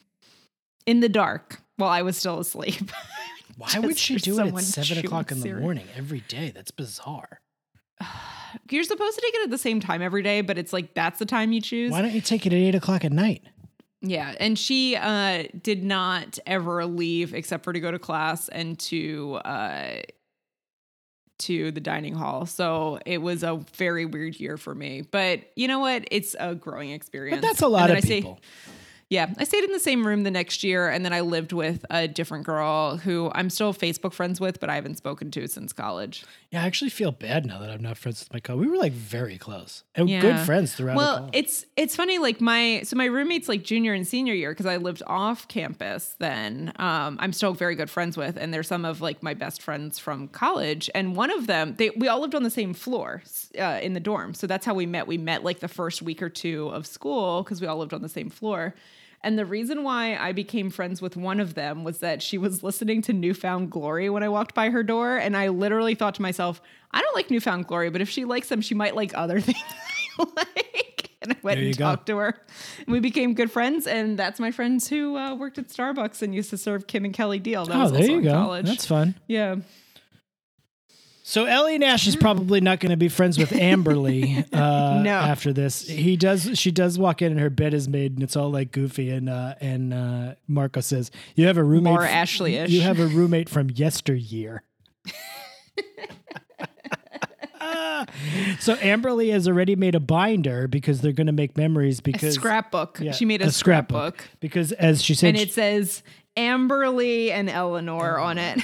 [0.86, 2.92] in the dark while I was still asleep.
[3.58, 5.62] Why would she do it at seven o'clock in the cereal.
[5.62, 6.52] morning every day?
[6.56, 7.42] That's bizarre.
[8.70, 11.20] You're supposed to take it at the same time every day, but it's like that's
[11.20, 11.92] the time you choose.
[11.92, 13.44] Why don't you take it at eight o'clock at night?
[14.02, 18.78] Yeah, and she uh, did not ever leave except for to go to class and
[18.80, 20.02] to uh,
[21.40, 22.46] to the dining hall.
[22.46, 25.02] So it was a very weird year for me.
[25.02, 26.06] But you know what?
[26.12, 27.42] It's a growing experience.
[27.42, 28.40] But that's a lot of I say- people.
[29.12, 31.86] Yeah, I stayed in the same room the next year, and then I lived with
[31.90, 35.74] a different girl who I'm still Facebook friends with, but I haven't spoken to since
[35.74, 36.24] college.
[36.50, 38.56] Yeah, I actually feel bad now that I'm not friends with my co.
[38.56, 40.22] We were like very close and Yeah.
[40.22, 40.96] good friends throughout.
[40.96, 42.20] Well, it's it's funny.
[42.20, 46.16] Like my so my roommates like junior and senior year because I lived off campus.
[46.20, 49.62] Then um, I'm still very good friends with, and they're some of like my best
[49.62, 50.90] friends from college.
[50.96, 53.24] And one of them, they we all lived on the same floor
[53.60, 55.06] uh, in the dorm, so that's how we met.
[55.06, 58.02] We met like the first week or two of school because we all lived on
[58.02, 58.74] the same floor.
[59.24, 62.64] And the reason why I became friends with one of them was that she was
[62.64, 65.18] listening to New Found Glory when I walked by her door.
[65.18, 66.62] And I literally thought to myself,
[66.92, 69.40] I don't like New Found Glory, but if she likes them, she might like other
[69.42, 69.58] things
[70.20, 71.08] I like.
[71.24, 71.86] And I went and go.
[71.86, 72.42] talked to her.
[72.80, 73.86] And we became good friends.
[73.86, 77.14] And that's my friends who uh, worked at Starbucks and used to serve Kim and
[77.14, 77.64] Kelly Deal.
[77.64, 78.32] That oh, was there also you in go.
[78.32, 78.66] college.
[78.66, 79.14] That's fun.
[79.28, 79.58] yeah.
[81.24, 85.12] So Ellie Nash is probably not going to be friends with Amberly uh, No.
[85.12, 85.88] after this.
[85.88, 86.58] He does.
[86.58, 89.10] She does walk in, and her bed is made, and it's all like goofy.
[89.12, 91.94] And uh, and uh, Marco says, "You have a roommate.
[91.94, 92.70] More Ashley-ish.
[92.72, 94.64] You have a roommate from yesteryear."
[98.60, 102.00] so Amberly has already made a binder because they're going to make memories.
[102.00, 103.00] A Because scrapbook.
[103.02, 104.28] yeah, she made a, scrapbook.
[104.40, 106.04] because, as she said, And it says
[106.36, 108.60] Amberly and Eleanor on it.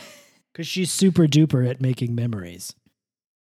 [0.58, 2.74] Because she's super duper at making memories.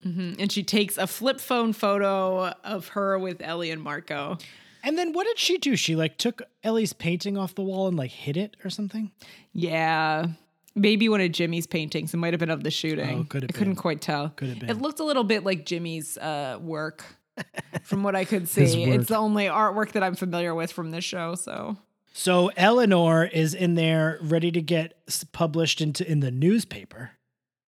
[0.04, 0.36] Mhm.
[0.38, 4.36] And she takes a flip phone photo of her with Ellie and Marco.
[4.84, 5.76] And then what did she do?
[5.76, 9.12] She like took Ellie's painting off the wall and like hit it or something.
[9.54, 10.26] Yeah.
[10.74, 12.12] Maybe one of Jimmy's paintings.
[12.12, 13.20] It might have been of the shooting.
[13.20, 14.28] Oh, could have I couldn't quite tell.
[14.36, 14.68] Could have been.
[14.68, 17.02] It looked a little bit like Jimmy's uh, work
[17.82, 18.84] from what I could see.
[18.84, 21.34] It's the only artwork that I'm familiar with from this show.
[21.34, 21.78] So
[22.12, 24.94] So Eleanor is in there ready to get
[25.32, 27.12] published into in the newspaper.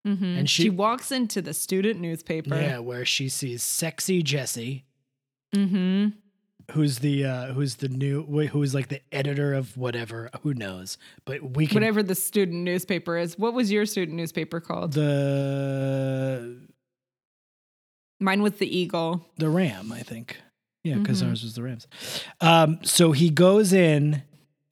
[0.04, 2.56] And she, she, walks into the student newspaper.
[2.56, 4.84] yeah, where she sees sexy Jesse,
[5.54, 6.08] Mm-hmm.
[6.72, 10.98] who's the uh who's the new who's like the editor of whatever, who knows.
[11.24, 13.38] But we can Whatever the student newspaper is.
[13.38, 14.92] What was your student newspaper called?
[14.94, 16.58] the
[18.20, 19.24] Mine was the Eagle.
[19.38, 20.38] the Ram, I think.
[20.84, 21.28] Yeah, because Mhm.
[21.28, 21.86] ours was the Rams.
[22.40, 24.22] Um, so he goes in,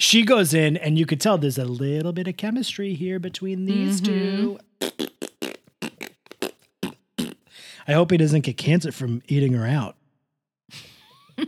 [0.01, 3.67] she goes in, and you could tell there's a little bit of chemistry here between
[3.67, 4.57] these mm-hmm.
[4.81, 4.89] two.
[7.87, 9.97] I hope he doesn't get cancer from eating her out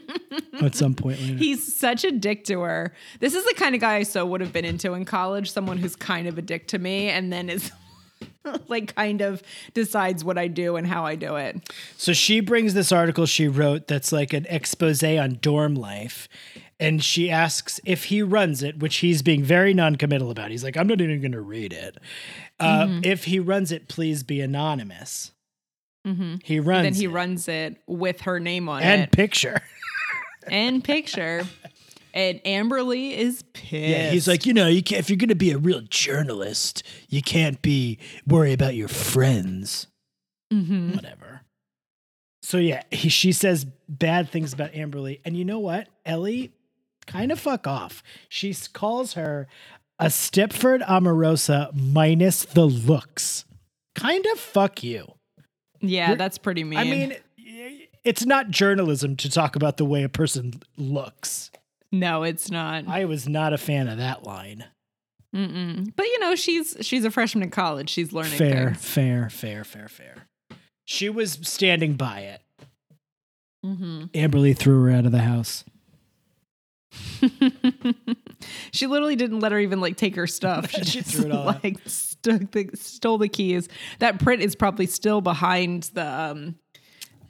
[0.61, 1.37] at some point later.
[1.37, 2.93] He's such a dick to her.
[3.21, 5.51] This is the kind of guy I so would have been into in college.
[5.51, 7.73] Someone who's kind of a dick to me and then is
[8.69, 9.43] like kind of
[9.73, 11.71] decides what I do and how I do it.
[11.97, 16.29] So she brings this article she wrote that's like an expose on dorm life.
[16.83, 20.51] And she asks if he runs it, which he's being very non-committal about.
[20.51, 21.97] He's like, I'm not even going to read it.
[22.61, 23.01] Uh, Mm-hmm.
[23.05, 25.33] If he runs it, please be anonymous.
[26.07, 26.37] Mm-hmm.
[26.45, 27.11] He runs Then he it.
[27.11, 29.61] runs it with her name on and it and picture.
[30.49, 31.45] and picture.
[32.15, 33.73] And Amberly is pissed.
[33.73, 36.83] Yeah, he's like, you know, you can't, if you're going to be a real journalist,
[37.09, 39.87] you can't be worry about your friends.
[40.53, 40.93] Mm-hmm.
[40.95, 41.43] Whatever.
[42.43, 46.53] So yeah, he, she says bad things about Amberly, and you know what, Ellie,
[47.07, 48.03] kind of fuck off.
[48.29, 49.47] She calls her
[49.99, 53.45] a Stepford Omarosa minus the looks.
[53.95, 55.15] Kind of fuck you.
[55.81, 56.79] yeah, You're- that's pretty mean.
[56.79, 57.15] I mean,
[58.05, 61.51] it's not journalism to talk about the way a person looks.
[61.93, 62.89] no, it's not.
[62.89, 64.65] I was not a fan of that line.
[65.35, 65.93] Mm-mm.
[65.97, 67.89] But you know, she's she's a freshman in college.
[67.91, 68.85] She's learning Fair, things.
[68.85, 70.15] fair, fair, fair, fair.
[70.85, 72.43] She was standing by it.
[73.65, 74.05] Mm-hmm.
[74.15, 75.65] Amberly threw her out of the house.
[78.73, 80.71] she literally didn't let her even like take her stuff.
[80.73, 83.69] She, She just threw it all like stuck the, stole the keys.
[83.99, 86.57] That print is probably still behind the um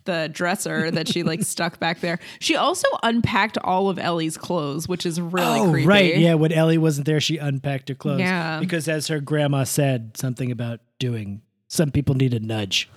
[0.05, 2.19] the dresser that she like stuck back there.
[2.41, 5.87] She also unpacked all of Ellie's clothes, which is really oh, creepy.
[5.87, 6.19] right.
[6.19, 8.21] Yeah, when Ellie wasn't there, she unpacked her clothes.
[8.21, 8.61] Yeah.
[8.61, 12.91] Because as her grandma said, something about doing, some people need a nudge.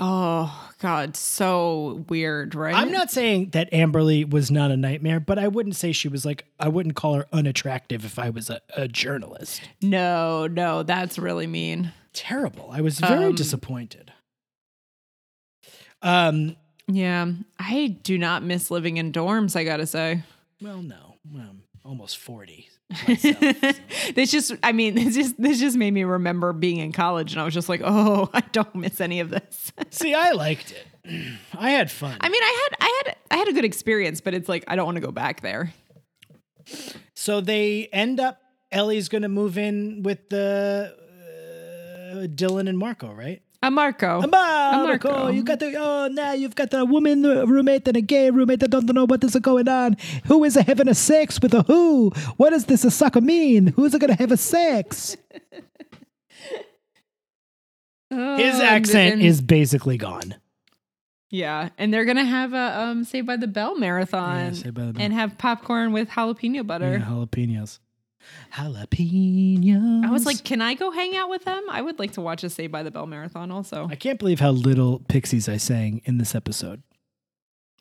[0.00, 2.74] Oh God, so weird, right?
[2.74, 6.24] I'm not saying that Amberly was not a nightmare, but I wouldn't say she was
[6.24, 9.60] like, I wouldn't call her unattractive if I was a, a journalist.
[9.80, 11.92] No, no, that's really mean.
[12.12, 12.70] Terrible.
[12.72, 14.12] I was very Um, disappointed.
[16.02, 16.56] Um,
[16.86, 17.26] Yeah,
[17.58, 19.54] I do not miss living in dorms.
[19.56, 20.22] I gotta say.
[20.60, 21.16] well, no.
[21.32, 22.67] Well, I'm almost 40 myself.
[22.67, 22.67] so.
[24.14, 27.40] this just i mean this just this just made me remember being in college and
[27.40, 30.86] i was just like oh i don't miss any of this See, I liked it.
[31.58, 32.16] I had fun.
[32.20, 34.76] i mean i had i had i had a good experience but it's like i
[34.76, 35.72] don't want to go back there
[37.14, 38.40] So they end up.
[38.70, 40.94] Ellie's going to move in with the
[42.12, 43.40] uh, Dylan and Marco, right?
[43.62, 45.28] A marco Marco, Marco.
[45.28, 48.70] you got the oh now you've got a woman roommate and a gay roommate that
[48.70, 49.96] don't know what is going on.
[50.26, 52.10] Who is a having a sex with a who?
[52.36, 53.68] What does this a sucker mean?
[53.68, 55.16] Who's going to have a sex?
[58.10, 60.36] His Oh, accent and- is basically gone.
[61.30, 64.92] yeah and they're gonna have a um Saved by the bell marathon Yeah, by the
[64.94, 65.02] Bell.
[65.02, 67.80] and have popcorn with jalapeno butter jalapenos.
[68.54, 70.04] Jalapenos.
[70.04, 72.42] i was like can i go hang out with them i would like to watch
[72.44, 76.00] a Saved by the bell marathon also I can't believe how little Pixies I sang
[76.04, 76.82] in this episode.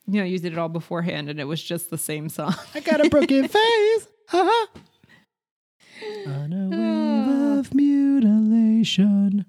[0.07, 2.79] you know you did it all beforehand and it was just the same song I
[2.81, 4.07] got a broken face.
[4.29, 4.67] Ha
[6.27, 9.45] On a wave of mutilation.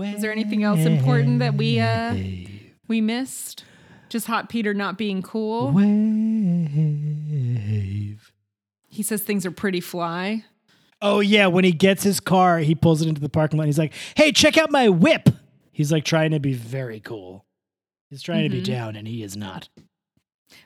[0.00, 2.14] Is there anything else important that we, uh,
[2.88, 3.64] we missed
[4.08, 5.70] just hot peter not being cool
[6.90, 8.29] wave?
[8.90, 10.44] He says things are pretty fly.
[11.00, 13.62] Oh yeah, when he gets his car, he pulls it into the parking lot.
[13.62, 15.30] And he's like, "Hey, check out my whip."
[15.72, 17.46] He's like trying to be very cool.
[18.10, 19.68] He's trying to be down, and he is not.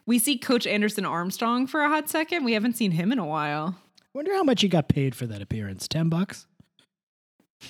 [0.06, 2.42] We see Coach Anderson Armstrong for a hot second.
[2.44, 3.76] We haven't seen him in a while.
[4.14, 5.86] Wonder how much he got paid for that appearance.
[5.86, 6.46] Ten bucks.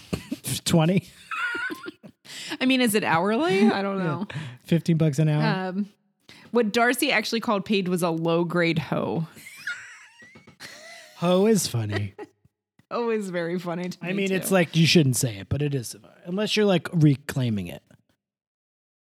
[0.65, 1.09] Twenty.
[2.61, 3.67] I mean, is it hourly?
[3.69, 4.27] I don't know.
[4.65, 5.69] Fifteen bucks an hour.
[5.69, 5.89] Um,
[6.53, 9.27] what Darcy actually called paid was a low grade hoe.
[11.25, 12.15] Ho is funny.
[12.91, 14.11] Always very funny to me.
[14.11, 14.35] I mean, too.
[14.35, 15.97] it's like you shouldn't say it, but it is
[16.27, 17.83] unless you're like reclaiming it.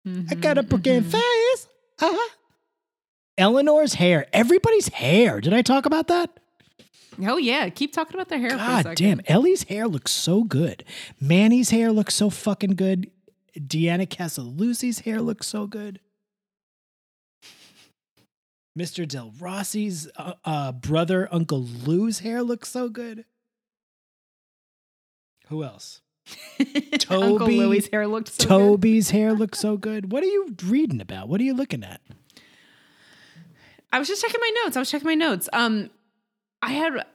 [0.07, 1.67] I got a broken face.
[1.99, 2.29] Uh-huh.
[3.37, 4.27] Eleanor's hair.
[4.31, 5.41] Everybody's hair.
[5.41, 6.39] Did I talk about that?
[7.21, 8.51] Oh yeah, keep talking about their hair.
[8.51, 9.19] for a God damn.
[9.27, 10.85] Ellie's hair looks so good.
[11.19, 13.11] Manny's hair looks so fucking good.
[13.57, 15.99] Deanna Casalusi's hair looks so good.
[18.77, 19.07] Mr.
[19.07, 23.25] Del Rossi's uh, uh, brother, Uncle Lou's hair looks so good.
[25.47, 26.01] Who else?
[27.09, 28.47] Uncle Louie's hair looked so good.
[28.47, 30.11] Toby's hair looks so good.
[30.11, 31.29] What are you reading about?
[31.29, 32.01] What are you looking at?
[33.93, 34.75] I was just checking my notes.
[34.75, 35.47] I was checking my notes.
[35.53, 35.89] Um,
[36.61, 37.05] I had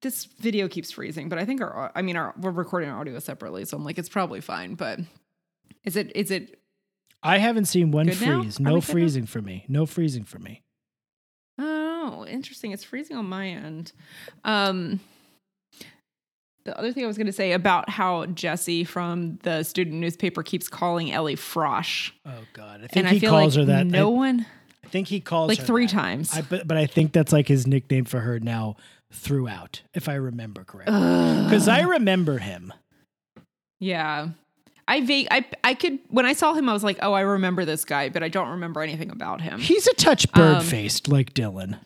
[0.00, 3.18] this video keeps freezing, but I think our I mean our we're recording our audio
[3.18, 4.74] separately, so I'm like it's probably fine.
[4.74, 5.00] But
[5.84, 6.58] is it is it
[7.22, 8.40] I haven't seen one Good now?
[8.40, 8.58] freeze.
[8.58, 9.64] No good freezing for me.
[9.68, 10.63] No freezing for me.
[11.58, 12.72] Oh, interesting.
[12.72, 13.92] It's freezing on my end.
[14.44, 15.00] Um,
[16.64, 20.42] the other thing I was going to say about how Jesse from the student newspaper
[20.42, 23.72] keeps calling Ellie Frosh, Oh God, I think and he I feel calls like her
[23.74, 23.86] that.
[23.86, 24.46] no I, one
[24.82, 25.92] I think he calls like her three that.
[25.92, 26.32] times.
[26.36, 28.76] I but, but I think that's like his nickname for her now
[29.12, 30.94] throughout, if I remember correctly.
[31.44, 32.72] Because I remember him.
[33.78, 34.28] yeah,
[34.86, 35.28] I vague.
[35.30, 38.08] I I could when I saw him, I was like, oh, I remember this guy,
[38.10, 39.58] but I don't remember anything about him.
[39.60, 41.78] He's a touch Um, bird faced like Dylan.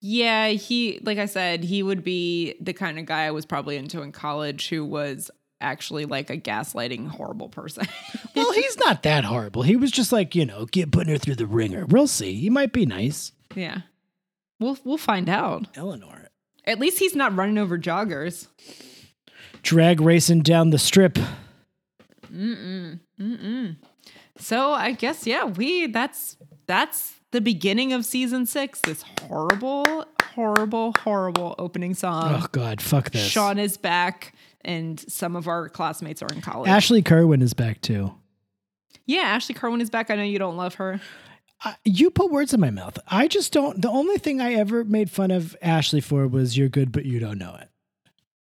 [0.00, 3.76] Yeah, he like I said, he would be the kind of guy I was probably
[3.76, 5.30] into in college who was
[5.60, 7.86] actually like a gaslighting horrible person.
[8.36, 9.62] Well, he's not that horrible.
[9.62, 11.86] He was just like you know, get putting her through the ringer.
[11.86, 12.34] We'll see.
[12.34, 13.32] He might be nice.
[13.54, 13.80] yeah.
[14.60, 15.66] We'll we'll find out.
[15.74, 16.28] Eleanor
[16.66, 18.48] At least he's not running over joggers.
[19.62, 21.18] Drag racing down the strip.
[24.38, 26.36] So I guess yeah, we that's
[26.66, 28.80] that's the beginning of season 6.
[28.82, 30.04] This horrible
[30.34, 32.42] horrible horrible opening song.
[32.42, 33.26] oh God, fuck this.
[33.26, 36.68] Sean is back and some of our classmates are in college.
[36.68, 38.12] Ashley Kerwin is back too.
[39.06, 40.10] yeah, Ashley Kerwin is back.
[40.10, 41.00] I know you don't love her.
[41.62, 42.98] I, you put words in my mouth.
[43.08, 43.80] I just don't.
[43.80, 47.18] The only thing I ever made fun of Ashley for was "You're good, but you
[47.18, 47.70] don't know it."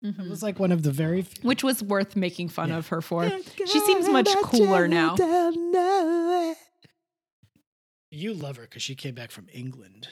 [0.03, 1.47] It was like one of the very few.
[1.49, 3.31] which was worth making fun of her for.
[3.67, 5.15] She seems much cooler now.
[8.11, 10.09] You love her because she came back from England.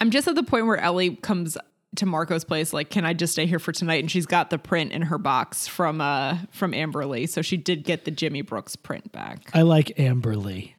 [0.00, 1.56] I'm just at the point where Ellie comes
[1.96, 4.58] to Marco's place like, "Can I just stay here for tonight?" And she's got the
[4.58, 8.74] print in her box from uh from Amberly, so she did get the Jimmy Brooks
[8.74, 9.48] print back.
[9.54, 10.74] I like Amber Lee.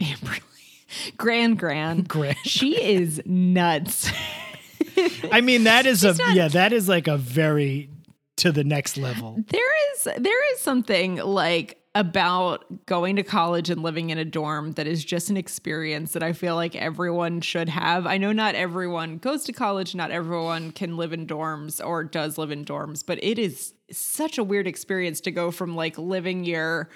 [0.00, 0.40] Amberly,
[1.16, 4.10] Grand Gran, Gran she is nuts.
[5.30, 7.90] I mean, that is a not- yeah, that is like a very
[8.36, 9.42] to the next level.
[9.48, 14.72] there is there is something like about going to college and living in a dorm
[14.72, 18.06] that is just an experience that I feel like everyone should have.
[18.06, 22.38] I know not everyone goes to college, not everyone can live in dorms or does
[22.38, 26.44] live in dorms, but it is such a weird experience to go from like living
[26.44, 26.88] your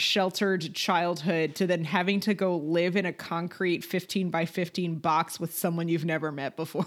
[0.00, 5.38] sheltered childhood to then having to go live in a concrete 15 by 15 box
[5.38, 6.86] with someone you've never met before.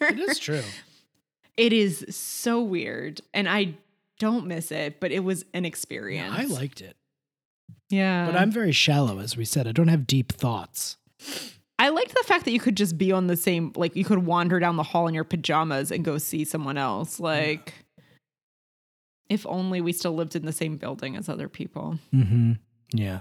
[0.00, 0.62] It is true.
[1.56, 3.74] It is so weird, and I
[4.18, 6.34] don't miss it, but it was an experience.
[6.36, 6.96] I liked it,
[7.90, 9.68] yeah, but I'm very shallow, as we said.
[9.68, 10.96] I don't have deep thoughts.
[11.78, 14.26] I liked the fact that you could just be on the same, like you could
[14.26, 17.20] wander down the hall in your pajamas and go see someone else.
[17.20, 17.83] Like,
[19.28, 21.98] if only we still lived in the same building as other people.
[22.14, 22.52] Mm-hmm.
[22.92, 23.20] Yeah.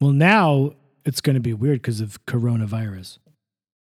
[0.00, 0.72] Well, now
[1.04, 3.18] it's going to be weird because of coronavirus.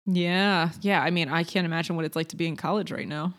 [0.06, 1.00] Yeah, yeah.
[1.02, 3.34] I mean, I can't imagine what it's like to be in college right now.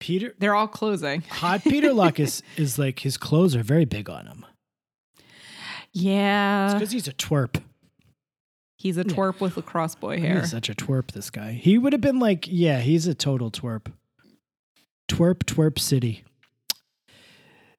[0.00, 1.22] Peter, They're all closing.
[1.30, 4.44] Hot Peter Luck is, is like his clothes are very big on him
[5.92, 7.62] Yeah, because he's a twerp.
[8.76, 10.40] he's a twerp with lacrosse boy hair.
[10.40, 11.12] He's such a twerp.
[11.12, 11.52] This guy.
[11.52, 13.86] He would have been like, yeah, he's a total twerp.
[15.08, 16.24] Twerp, twerp city.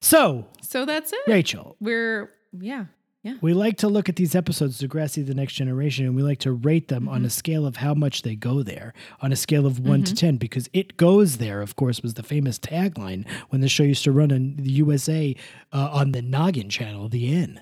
[0.06, 1.20] So, So that's it.
[1.26, 2.86] Rachel, We're yeah,
[3.24, 3.38] yeah.
[3.42, 6.52] we like to look at these episodes, Degrassi, The Next Generation, and we like to
[6.52, 9.80] rate them on a scale of how much they go there, on a scale of
[9.80, 13.68] one to 10, because it goes there, of course, was the famous tagline when the
[13.68, 15.36] show used to run in the USA
[15.74, 17.62] uh, on the Noggin channel, The N.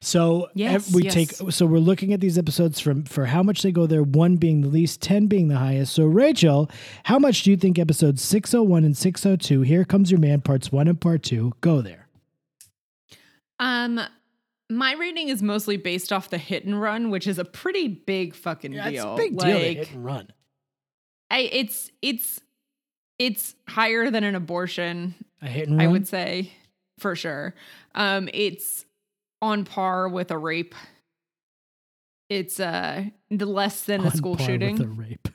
[0.00, 1.14] So Yes, we yes.
[1.14, 4.34] take so we're looking at these episodes from for how much they go there, one
[4.36, 5.92] being the least, 10 being the highest.
[5.92, 6.68] So Rachel,
[7.04, 10.88] how much do you think episodes 601 and 602, Here Comes Your Man parts 1
[10.88, 12.08] and part 2 go there?
[13.60, 14.00] Um,
[14.68, 18.34] my rating is mostly based off the hit and run, which is a pretty big
[18.34, 19.14] fucking Yeah, deal.
[19.14, 20.28] it's a big deal Like, hit and run.
[21.30, 22.40] I, it's it's
[23.18, 25.14] it's higher than an abortion.
[25.40, 25.86] A hit and run.
[25.86, 26.50] I would say
[26.98, 27.54] for sure.
[27.94, 28.84] Um, it's
[29.42, 30.74] on par with a rape.
[32.30, 35.28] It's uh the less than a school par shooting, with a rape.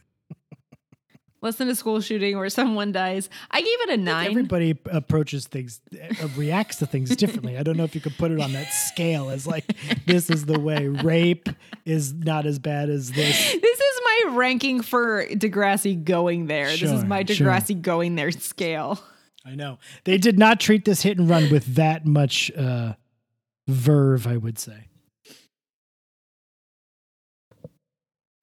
[1.41, 3.29] less than a school shooting where someone dies.
[3.51, 4.31] I gave it a nine.
[4.31, 7.55] Everybody approaches things, uh, reacts to things differently.
[7.55, 9.65] I don't know if you could put it on that scale as like
[10.07, 10.87] this is the way.
[10.87, 11.49] Rape
[11.85, 13.51] is not as bad as this.
[13.61, 16.67] this is my ranking for Degrassi going there.
[16.67, 17.45] this is Sure, my sure.
[17.45, 18.99] Degrassi going there scale.
[19.45, 22.93] I know they did not treat this hit and run with that much uh,
[23.67, 24.25] verve.
[24.27, 24.87] I would say,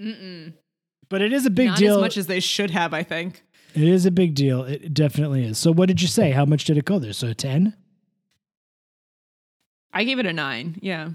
[0.00, 0.52] Mm-mm.
[1.08, 1.96] but it is a big Not deal.
[1.96, 3.42] as much as they should have, I think.
[3.74, 4.62] it is a big deal.
[4.64, 5.58] It definitely is.
[5.58, 6.30] So, what did you say?
[6.32, 7.12] How much did it go there?
[7.12, 7.74] So, a ten.
[9.92, 10.78] I gave it a nine.
[10.82, 11.10] Yeah.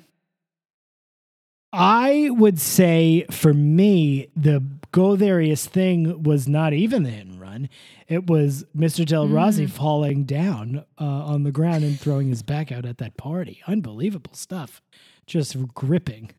[1.71, 7.39] I would say for me, the go theriest thing was not even the hit and
[7.39, 7.69] run.
[8.07, 9.05] It was Mr.
[9.05, 9.69] Del Rossi Mm.
[9.69, 13.61] falling down uh, on the ground and throwing his back out at that party.
[13.67, 14.81] Unbelievable stuff.
[15.27, 16.31] Just gripping,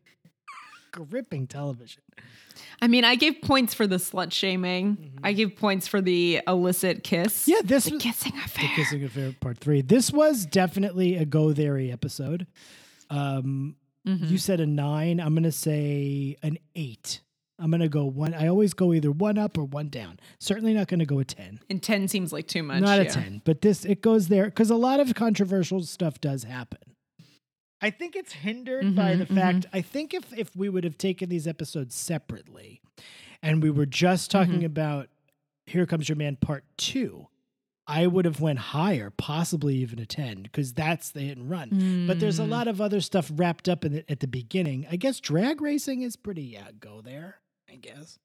[0.91, 2.01] gripping television.
[2.81, 5.17] I mean, I gave points for the slut shaming.
[5.23, 7.43] I gave points for the illicit kiss.
[7.43, 7.51] Mm-hmm.
[7.51, 9.81] Yeah, this the was kissing the kissing affair part three.
[9.81, 12.47] This was definitely a go thery episode.
[13.09, 13.75] Um,
[14.07, 14.29] Mhm.
[14.29, 15.19] You said a nine.
[15.19, 17.21] I'm gonna say an eight.
[17.59, 18.33] I'm gonna go one.
[18.33, 20.19] I always go either one up or one down.
[20.39, 21.59] Certainly not gonna go a ten.
[21.69, 22.81] And 10 seems like too much.
[22.81, 26.43] not a 10 but this it goes there because a lot of controversial stuff does
[26.45, 26.79] happen
[27.81, 30.97] i think it's hindered by Mhm, the fact i think if if we would have
[30.97, 32.81] taken these episodes separately
[33.43, 34.65] and we were just talking Mhm.
[34.65, 35.09] about
[35.67, 37.27] here comes your man part two
[37.87, 42.05] i would have went higher possibly even a 10 because that's the hit and run
[42.07, 42.49] but there's a Mm.
[42.49, 46.01] lot of other stuff wrapped up in it at the beginning i guess drag racing
[46.01, 47.37] is pretty yeah go there
[47.71, 48.17] i guess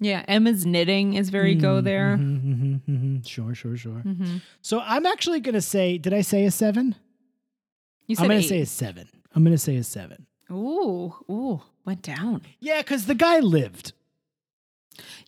[0.00, 2.16] Yeah, Emma's knitting is very go Mm, there.
[2.18, 3.26] mhm, mhm, mhm.
[3.26, 4.40] sure sure sure Mhm.
[4.60, 6.96] so I'm actually going to say, did I say a seven?
[8.06, 9.08] You said I'm going to say a seven.
[9.34, 10.26] I'm going to say a seven.
[10.50, 12.42] ooh, ooh, went down.
[12.60, 13.92] Yeah, because the guy lived.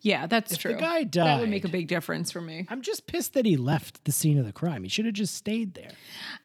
[0.02, 0.74] Yeah, that's If true.
[0.74, 2.66] the guy died, that would make a big difference for me.
[2.68, 4.82] I'm just pissed that he left the scene of the crime.
[4.82, 5.90] He should have just stayed there.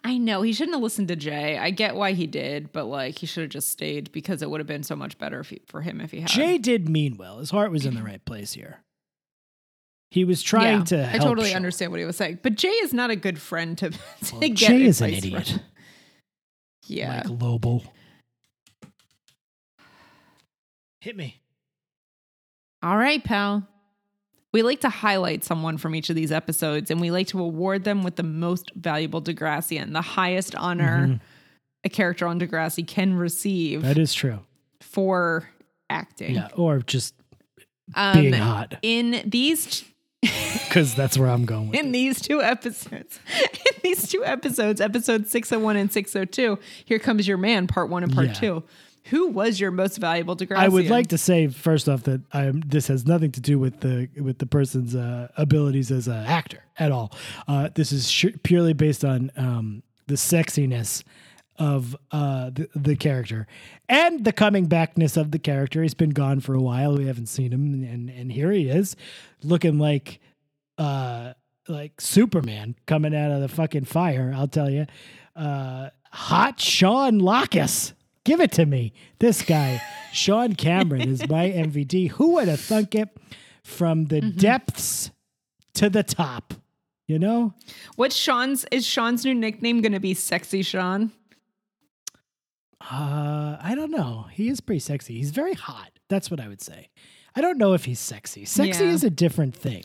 [0.03, 1.57] I know he shouldn't have listened to Jay.
[1.57, 4.59] I get why he did, but like he should have just stayed because it would
[4.59, 6.29] have been so much better if he, for him if he had.
[6.29, 7.39] Jay did mean well.
[7.39, 8.79] His heart was in the right place here.
[10.09, 11.55] He was trying Yeah, to I totally Sean.
[11.57, 13.89] understand what he was saying, but Jay is not a good friend to,
[14.25, 14.55] to Well, get.
[14.55, 15.17] Jay is an from.
[15.17, 15.59] idiot.
[16.87, 17.23] Yeah.
[17.27, 17.83] Lobel.
[20.99, 21.40] Hit me.
[22.83, 23.67] All right, pal.
[24.53, 27.83] We like to highlight someone from each of these episodes, and we like to award
[27.85, 31.19] them with the most valuable Degrassian, the highest honor Mhm.
[31.85, 34.39] a character on Degrassi can receive That is true.
[34.81, 35.49] for
[35.89, 36.35] acting.
[36.35, 37.13] Yeah, or just
[37.95, 39.85] Um, being hot, in these
[40.21, 41.91] because that's where I'm going with in it.
[41.93, 47.67] these two episodes, in these two episodes, episode 601 and 602, here comes your man,
[47.67, 48.33] part one and part Yeah.
[48.33, 48.63] two.
[49.05, 50.57] Who was your most valuable Degrassi?
[50.57, 53.79] I would like to say first off that um, this has nothing to do with
[53.79, 57.11] the with the person's uh, abilities as an actor at all.
[57.47, 61.03] Uh, this is sh- purely based on um, the sexiness
[61.57, 63.47] of uh, the, the character
[63.89, 65.81] and the coming backness of the character.
[65.83, 66.97] He's been gone for a while.
[66.97, 68.95] We haven't seen him, and and here he is,
[69.43, 70.19] looking like
[70.77, 71.33] uh,
[71.67, 74.33] like Superman coming out of the fucking fire.
[74.35, 74.85] I'll tell you,
[75.35, 77.93] uh, hot Sean Lockus.
[78.23, 78.93] Give it to me.
[79.19, 79.81] This guy,
[80.13, 82.11] Sean Cameron, is my MVD.
[82.11, 83.09] Who would have thunk it
[83.63, 85.11] from the depths
[85.75, 86.53] to the top?
[87.07, 87.53] You know?
[87.95, 91.11] What's Sean's is Sean's new nickname going to be Sexy Sean?
[92.79, 94.25] Uh, I don't know.
[94.31, 95.15] He is pretty sexy.
[95.17, 95.91] He's very hot.
[96.09, 96.89] That's what I would say.
[97.35, 98.45] I don't know if he's sexy.
[98.45, 98.91] Sexy Yeah.
[98.91, 99.83] is a different thing.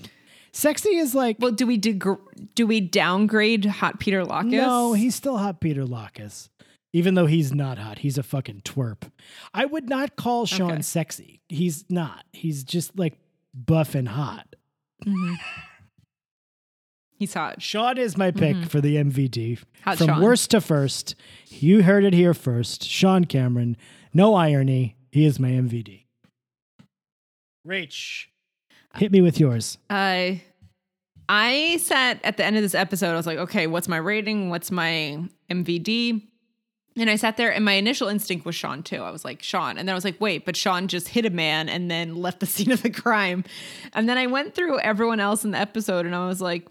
[0.52, 2.18] Sexy is like Well, do we degr-
[2.54, 4.50] do we downgrade Hot Peter Lockus?
[4.52, 6.48] no, he's still hot Peter Lockus.
[6.96, 9.10] Even though he's not hot, he's a fucking twerp.
[9.52, 10.80] I would not call Sean Okay.
[10.82, 11.42] sexy.
[11.50, 12.24] He's not.
[12.32, 13.18] He's just like
[13.52, 14.56] buff and hot.
[17.18, 17.60] he's hot.
[17.60, 19.28] Sean is my pick for the MVD.
[19.58, 19.82] Mm-hmm.
[19.84, 20.22] Hot From Sean.
[20.22, 21.14] worst to first.
[21.48, 22.84] You heard it here first.
[22.84, 23.76] Sean Cameron.
[24.14, 24.96] No irony.
[25.10, 26.04] He is my MVD.
[27.66, 28.26] Rach.
[28.94, 29.76] Hit me with yours.
[29.90, 30.36] Uh,
[31.28, 33.12] I sat at the end of this episode.
[33.12, 34.48] I was like, okay, what's my rating?
[34.48, 35.18] What's my
[35.50, 36.22] MVD?
[36.98, 39.02] And I sat there, and my initial instinct was Sean too.
[39.02, 39.76] I was like, Sean.
[39.76, 42.40] And then I was like, wait, but Sean just hit a man and then left
[42.40, 43.44] the scene of the crime.
[43.92, 46.66] And then I went through everyone else in the episode and I was like,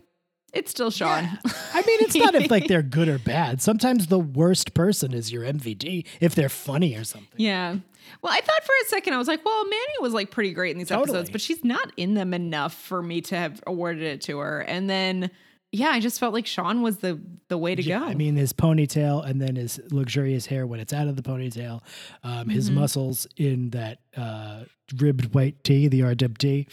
[0.53, 1.27] it's still Sean.
[1.73, 3.61] I mean, it's not if like they're good or bad.
[3.61, 7.27] Sometimes the worst person is your MVD if they're funny or something.
[7.35, 7.75] Yeah.
[8.21, 10.71] Well, I thought for a second, I was like, well, Manny was like pretty great
[10.71, 11.09] in these Totally.
[11.09, 14.61] episodes, but she's not in them enough for me to have awarded it to her.
[14.61, 15.29] And then,
[15.75, 18.05] yeah, I just felt like Sean was the the way to Yeah, go.
[18.05, 21.81] I mean, his ponytail and then his luxurious hair when it's out of the ponytail,
[22.23, 22.79] um, his Mm-hmm.
[22.79, 24.63] muscles in that uh,
[24.97, 26.67] ribbed white tee, the RWT.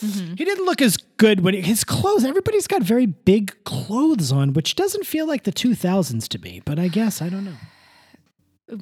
[0.00, 0.34] Mm-hmm.
[0.34, 2.24] He didn't look as good when he, his clothes.
[2.24, 6.62] Everybody's got very big clothes on, which doesn't feel like the 2000s to me.
[6.64, 7.56] But I guess I don't know.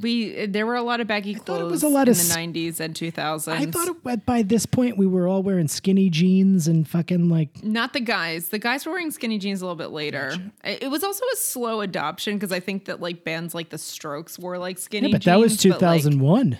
[0.01, 2.17] We there were a lot of baggy thought clothes it was a lot in of
[2.17, 3.49] the 90s and 2000s.
[3.53, 7.63] I thought it, by this point we were all wearing skinny jeans and fucking like
[7.63, 8.49] Not the guys.
[8.49, 10.33] The guys were wearing skinny jeans a little bit later.
[10.65, 13.79] It it was also a slow adoption because I think that like bands like the
[13.79, 15.25] Strokes wore like skinny yeah, but jeans.
[15.27, 16.59] that was but, like- 2001.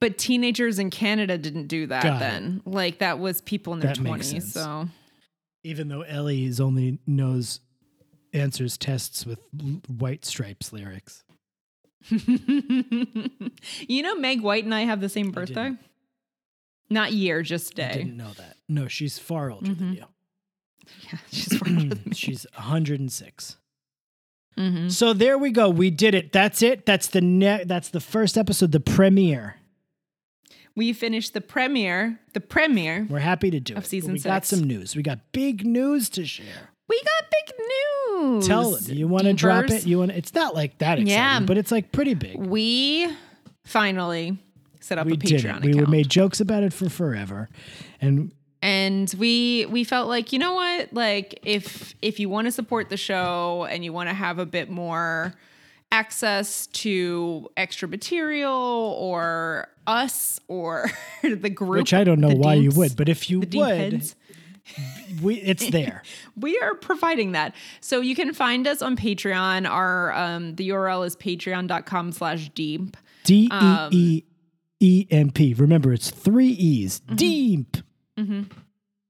[0.00, 2.20] But, teenagers in Canada didn't do that Got it.
[2.20, 2.62] then.
[2.64, 4.42] Like that was people in their 20s.
[4.52, 4.88] So
[5.64, 7.58] Even though Ellie's only knows
[8.32, 9.40] answers tests with
[9.88, 11.24] white stripes lyrics.
[13.88, 15.74] you know, Meg White and I have the same birthday.
[16.90, 17.12] didn't.
[17.12, 17.90] Year, just day.
[17.90, 18.56] I didn't know that.
[18.68, 20.04] No, she's far older than you.
[21.12, 22.14] Yeah, she's far older than me.
[22.14, 23.56] She's 106.
[24.56, 24.90] Mhm.
[24.90, 25.68] So there we go.
[25.68, 26.32] We did it.
[26.32, 26.86] That's it.
[26.86, 29.56] That's the ne- that's the first episode, the premiere.
[30.74, 32.20] We finished the premiere.
[32.32, 33.06] The premiere.
[33.10, 33.88] We're happy to do Of it.
[33.88, 34.96] season we got some news.
[34.96, 36.70] We got big news to share.
[36.88, 38.46] We got big news.
[38.46, 38.94] Tell them.
[38.96, 39.86] You want to drop it?
[39.86, 41.40] You want it's not like that exciting, Yeah.
[41.40, 42.36] but it's like pretty big.
[42.38, 43.08] We
[43.64, 44.38] finally
[44.80, 45.64] set up We a did Patreon it.
[45.64, 45.88] We account.
[45.90, 47.48] made jokes about it for forever.
[48.00, 48.32] And
[48.62, 52.88] and we we felt like you know what like if if you want to support
[52.88, 55.34] the show and you want to have a bit more
[55.92, 58.52] access to extra material
[58.98, 60.90] or us or
[61.22, 64.14] the group which I don't know why you would, but if you would, heads,
[65.22, 66.02] we it's there.
[66.40, 71.06] we are providing that so you can find us on patreon our um the url
[71.06, 74.24] is patreon.com slash deep D Um, E
[74.80, 75.54] E E M P.
[75.54, 77.00] Remember, it's three E's.
[77.00, 77.16] Mm-hmm.
[77.16, 77.76] Deep.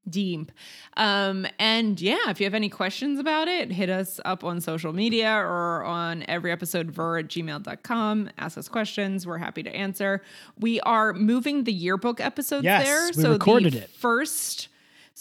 [0.09, 0.51] Deep.
[0.97, 4.95] Um, and yeah, if you have any questions about it, hit us up on social
[4.95, 8.31] media or on every episode ver at gmail.com.
[8.39, 9.27] Ask us questions.
[9.27, 10.23] We're happy to answer.
[10.59, 13.07] We are moving the yearbook episodes Yes, there.
[13.15, 13.91] we so recorded the it.
[13.91, 14.69] first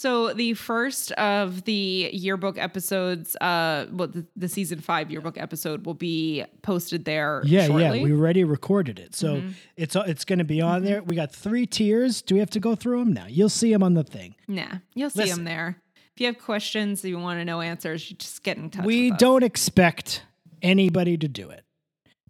[0.00, 5.84] so the first of the yearbook episodes, uh, well, the, the season five yearbook episode
[5.86, 7.42] will be posted there.
[7.44, 7.98] Yeah, shortly.
[7.98, 8.04] yeah.
[8.04, 9.48] We already recorded it, so Mm-hmm.
[9.76, 11.02] it's it's going to be on there.
[11.02, 12.22] We got three tiers.
[12.22, 13.26] Do we have to go through them now?
[13.28, 14.36] You'll see them on the thing.
[14.46, 15.38] Nah, you'll see Listen.
[15.38, 15.82] them there.
[16.14, 18.84] If you have questions, if you want to know answers, you just get in touch.
[18.84, 20.22] we don't expect
[20.62, 21.64] anybody to do it.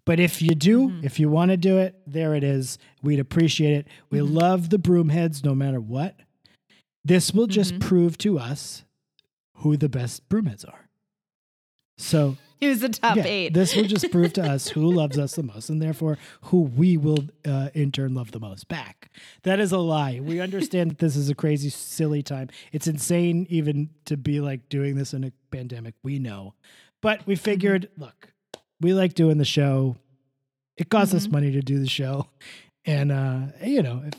[0.05, 1.05] But if you do, Mm-hmm.
[1.05, 2.79] if you want to do it, there it is.
[3.03, 3.87] We'd appreciate it.
[4.09, 4.35] We Mm-hmm.
[4.35, 6.15] love the broomheads no matter what.
[7.09, 7.87] This will just Mm-hmm.
[7.87, 8.83] prove to us
[9.55, 10.87] who the best broomheads are.
[11.97, 13.53] So, Who's the top yeah, eight?
[13.53, 16.97] this will just prove to us who loves us the most and therefore who we
[16.97, 19.09] will uh, in turn love the most back.
[19.43, 20.19] That is a lie.
[20.21, 22.49] We understand that this is a crazy, silly time.
[22.73, 25.95] It's insane even to be like doing this in a pandemic.
[26.03, 26.53] We know.
[27.01, 28.33] But we figured, look,
[28.81, 29.95] we like doing the show.
[30.77, 32.27] It costs us money to do the show.
[32.85, 34.13] And, uh, you know, if,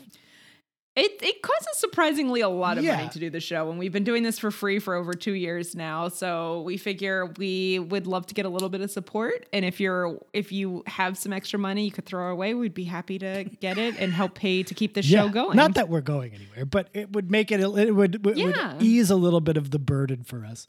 [1.03, 2.97] It it costs us surprisingly a lot of Yeah.
[2.97, 5.31] money to do the show, and we've been doing this for free for over two
[5.33, 6.09] years now.
[6.09, 9.79] So we figure we would love to get a little bit of support, and if
[9.79, 13.17] you're if you have some extra money you could throw our way, we'd be happy
[13.19, 15.55] to get it and help pay to keep the show going.
[15.57, 18.73] not that we're going anywhere, but it would make it, it would, it Yeah.
[18.73, 20.67] would ease a little bit of the burden for us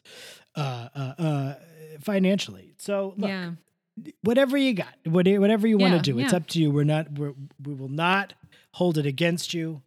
[0.56, 1.54] uh, uh, uh,
[2.00, 2.72] financially.
[2.78, 3.50] So, look, yeah,
[4.22, 6.70] whatever you got, whatever you want Yeah, to do, it's up to you.
[6.70, 8.34] We're not, we're, we will not
[8.72, 9.82] hold it against you,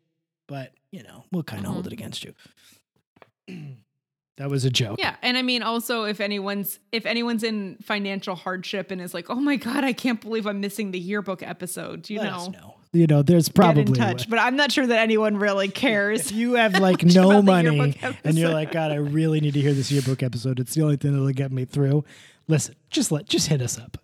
[0.47, 1.99] but you know, we'll kind of hold it mm-hmm.
[1.99, 2.34] against you.
[4.38, 4.99] that was a joke.
[4.99, 9.30] yeah, and I mean also if anyone's if anyone's in financial hardship and is like,
[9.30, 12.76] oh my god, I can't believe I'm missing the yearbook episode, you know, know.
[12.95, 14.30] You know, there's get probably in touch.
[14.30, 16.27] But I'm not sure that anyone really cares.
[16.27, 17.93] If you have like no money
[18.23, 20.61] and you're like, God, I really need to hear this yearbook episode.
[20.61, 22.05] It's the only thing that'll get me through.
[22.47, 23.97] Listen, just let, just hit us up.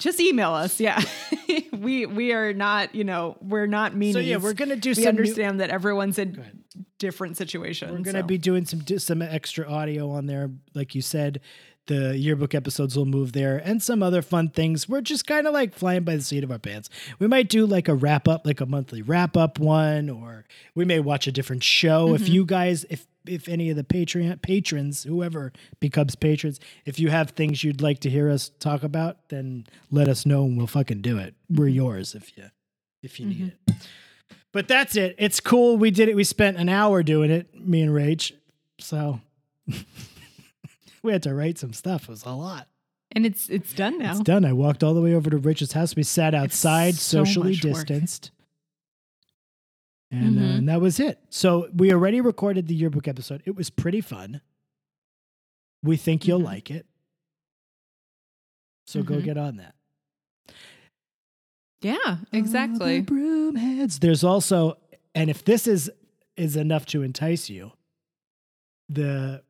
[0.00, 0.80] Just email us.
[0.80, 1.00] Yeah.
[1.72, 4.14] we we are not, you know, we're not meanies.
[4.14, 5.02] So yeah, we're gonna do we some.
[5.02, 6.62] new- understand that everyone's in
[6.98, 7.92] different situations.
[7.92, 8.26] we're gonna so.
[8.26, 11.40] be doing some some extra audio on there, like you said.
[11.86, 14.88] The yearbook episodes will move there, and some other fun things.
[14.88, 16.88] We're just kind of like flying by the seat of our pants.
[17.18, 20.44] We might do like a wrap up, like a monthly wrap up one, or
[20.76, 22.14] we may watch a different show.
[22.14, 22.32] If Mm-hmm.
[22.32, 27.30] you guys, if if any of the Patreon patrons, whoever becomes patrons, if you have
[27.30, 31.02] things you'd like to hear us talk about, then let us know and we'll fucking
[31.02, 31.34] do it.
[31.48, 31.74] We're mm-hmm.
[31.74, 32.44] yours if you
[33.02, 33.72] if you need mm-hmm.
[33.72, 33.88] it.
[34.52, 35.14] But that's it.
[35.18, 35.76] It's cool.
[35.76, 36.16] We did it.
[36.16, 38.32] We spent an hour doing it, me and Rach.
[38.78, 39.20] So
[41.02, 42.04] we had to write some stuff.
[42.04, 42.66] It was a lot.
[43.12, 44.12] And it's it's done now.
[44.12, 44.44] It's done.
[44.44, 45.96] I walked all the way over to Rich's house.
[45.96, 48.30] We sat outside, so socially distanced.
[50.12, 50.58] And, uh, Mhm.
[50.58, 51.20] and that was it.
[51.30, 53.42] So we already recorded the yearbook episode.
[53.44, 54.40] It was pretty fun.
[55.82, 56.44] We think you'll Mhm.
[56.44, 56.86] like it.
[58.86, 59.24] So go Mhm.
[59.24, 59.74] get on that.
[61.80, 62.98] Yeah, exactly.
[62.98, 64.00] The broom heads.
[64.00, 64.78] There's also,
[65.14, 65.90] and if this is
[66.36, 67.72] is enough to entice you,
[68.88, 69.44] the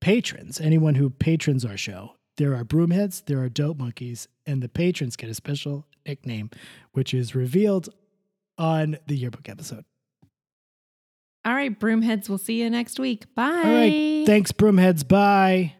[0.00, 4.68] patrons, anyone who patrons our show, there are broomheads, there are dope monkeys, and the
[4.68, 6.50] patrons get a special nickname,
[6.92, 7.88] which is revealed
[8.58, 9.84] on the yearbook episode.
[11.46, 13.32] All right, broomheads, we'll see you next week.
[13.36, 13.44] Bye.
[13.44, 15.06] All right, thanks, broomheads.
[15.06, 15.74] Bye.